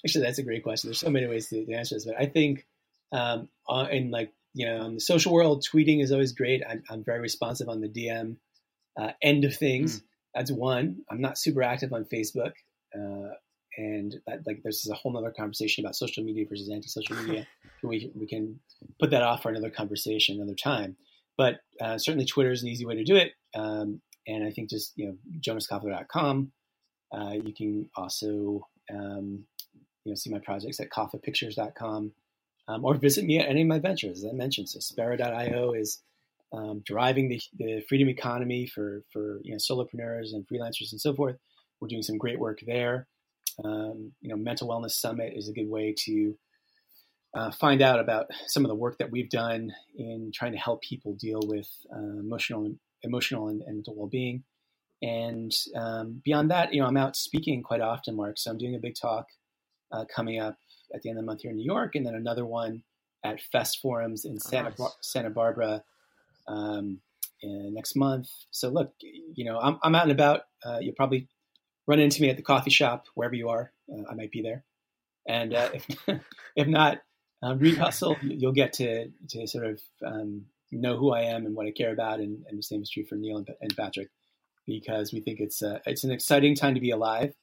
[0.04, 0.88] actually that's a great question.
[0.88, 2.66] There's so many ways to, to answer this, but I think
[3.12, 3.48] um,
[3.90, 6.62] in like you know, in the social world, tweeting is always great.
[6.68, 8.36] I'm, I'm very responsive on the DM
[9.00, 10.00] uh, end of things.
[10.00, 10.02] Mm.
[10.34, 11.02] That's one.
[11.10, 12.52] I'm not super active on Facebook.
[12.94, 13.34] Uh,
[13.76, 17.46] and that, like there's a whole other conversation about social media versus anti-social media.
[17.82, 18.60] we we can
[18.98, 20.96] put that off for another conversation another time.
[21.36, 23.32] But uh, certainly Twitter is an easy way to do it.
[23.54, 26.52] Um, and I think just you know jonaskoffler.com.
[27.12, 29.44] Uh, you can also um,
[30.04, 32.12] you know see my projects at koffapictures.com
[32.68, 34.18] um, or visit me at any of my ventures.
[34.18, 36.02] As I mentioned, so Spera.io is
[36.52, 41.14] um, driving the, the, freedom economy for for you know solopreneurs and freelancers and so
[41.14, 41.36] forth.
[41.80, 43.06] We're doing some great work there.
[43.64, 46.34] Um, you know, Mental Wellness Summit is a good way to
[47.34, 50.82] uh, find out about some of the work that we've done in trying to help
[50.82, 54.42] people deal with uh, emotional, emotional and, and, mental well-being.
[55.02, 58.36] And um, beyond that, you know, I'm out speaking quite often, Mark.
[58.36, 59.26] So I'm doing a big talk
[59.92, 60.58] uh, coming up
[60.94, 62.82] at the end of the month here in New York, and then another one
[63.24, 64.96] at Fest Forums in Santa nice.
[65.00, 65.84] Santa Barbara
[66.48, 67.00] um,
[67.42, 68.28] next month.
[68.50, 70.42] So look, you know, I'm, I'm out and about.
[70.64, 71.28] Uh, you'll probably
[71.86, 73.72] run into me at the coffee shop wherever you are.
[73.90, 74.64] Uh, I might be there.
[75.26, 75.86] And uh, if
[76.56, 76.98] if not,
[77.42, 78.16] um, read Hustle.
[78.22, 81.92] You'll get to to sort of um, know who I am and what I care
[81.92, 84.08] about, and, and the same is true for Neil and, and Patrick,
[84.66, 87.34] because we think it's uh, it's an exciting time to be alive,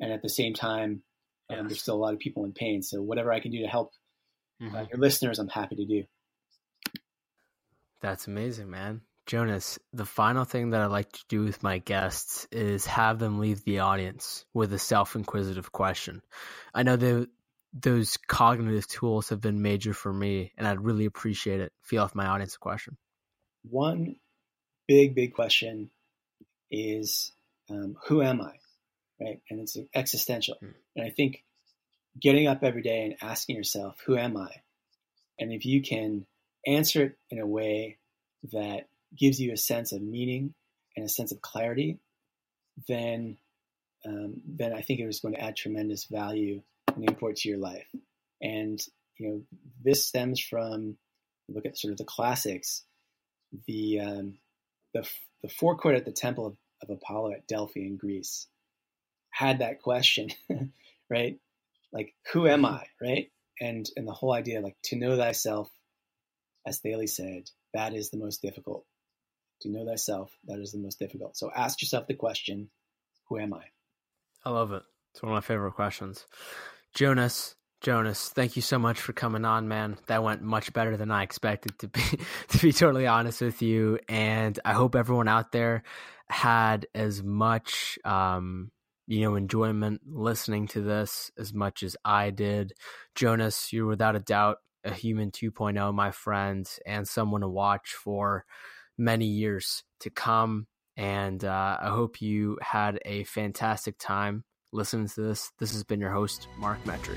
[0.00, 1.02] and at the same time,
[1.50, 2.82] um, there's still a lot of people in pain.
[2.82, 3.92] So whatever I can do to help
[4.60, 4.84] uh, mm-hmm.
[4.90, 6.04] your listeners, I'm happy to do.
[8.00, 9.00] That's amazing, man.
[9.28, 13.38] Jonas, the final thing that I like to do with my guests is have them
[13.38, 16.22] leave the audience with a self inquisitive question.
[16.74, 17.28] I know that
[17.74, 21.74] those cognitive tools have been major for me, and I'd really appreciate it.
[21.82, 22.96] Feel off my audience a question.
[23.68, 24.16] One
[24.86, 25.90] big, big question
[26.70, 27.32] is
[27.68, 28.54] um, who am I?
[29.20, 29.42] Right?
[29.50, 30.56] And it's existential.
[30.60, 30.70] Hmm.
[30.96, 31.44] And I think
[32.18, 34.48] getting up every day and asking yourself, who am I?
[35.38, 36.24] And if you can
[36.66, 37.98] answer it in a way
[38.52, 40.54] that gives you a sense of meaning
[40.96, 41.98] and a sense of clarity,
[42.86, 43.36] then
[44.06, 46.62] um, then I think it was going to add tremendous value
[46.94, 47.86] and import to your life.
[48.40, 48.80] And
[49.18, 49.42] you know,
[49.82, 50.96] this stems from
[51.48, 52.84] look at sort of the classics,
[53.66, 54.38] the um,
[54.94, 55.08] the
[55.42, 58.46] the forecourt at the Temple of, of Apollo at Delphi in Greece
[59.30, 60.30] had that question,
[61.10, 61.38] right?
[61.92, 63.30] Like, who am I, right?
[63.60, 65.70] And and the whole idea, like, to know thyself,
[66.66, 68.84] as Thales said, that is the most difficult.
[69.62, 71.36] To know thyself, that is the most difficult.
[71.36, 72.70] So ask yourself the question,
[73.28, 73.64] who am I?
[74.44, 74.82] I love it.
[75.12, 76.26] It's one of my favorite questions.
[76.94, 79.98] Jonas, Jonas, thank you so much for coming on, man.
[80.06, 82.00] That went much better than I expected to be
[82.48, 83.98] to be totally honest with you.
[84.08, 85.82] And I hope everyone out there
[86.28, 88.70] had as much um,
[89.08, 92.74] you know, enjoyment listening to this as much as I did.
[93.14, 98.44] Jonas, you're without a doubt a human 2.0, my friend, and someone to watch for
[98.98, 100.66] many years to come.
[100.96, 105.52] And uh, I hope you had a fantastic time listening to this.
[105.58, 107.16] This has been your host, Mark Metry.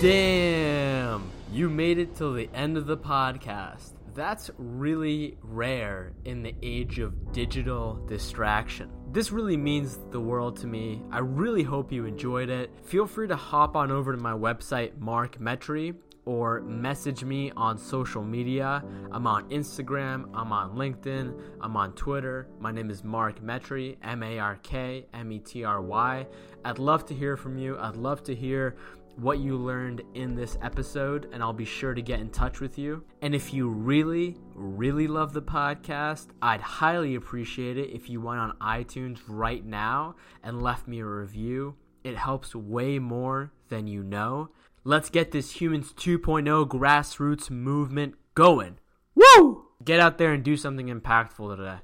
[0.00, 3.92] Damn, you made it till the end of the podcast.
[4.14, 8.90] That's really rare in the age of digital distraction.
[9.12, 11.02] This really means the world to me.
[11.12, 12.70] I really hope you enjoyed it.
[12.84, 15.94] Feel free to hop on over to my website, Mark Metry,
[16.24, 18.84] or message me on social media.
[19.10, 22.48] I'm on Instagram, I'm on LinkedIn, I'm on Twitter.
[22.58, 26.26] My name is Mark Metry, M A R K M E T R Y.
[26.64, 27.78] I'd love to hear from you.
[27.78, 28.76] I'd love to hear
[29.16, 32.78] what you learned in this episode, and I'll be sure to get in touch with
[32.78, 33.04] you.
[33.20, 38.40] And if you really, really love the podcast, I'd highly appreciate it if you went
[38.40, 41.76] on iTunes right now and left me a review.
[42.02, 44.50] It helps way more than you know.
[44.90, 48.80] Let's get this Humans 2.0 grassroots movement going.
[49.14, 49.66] Woo!
[49.84, 51.78] Get out there and do something impactful today.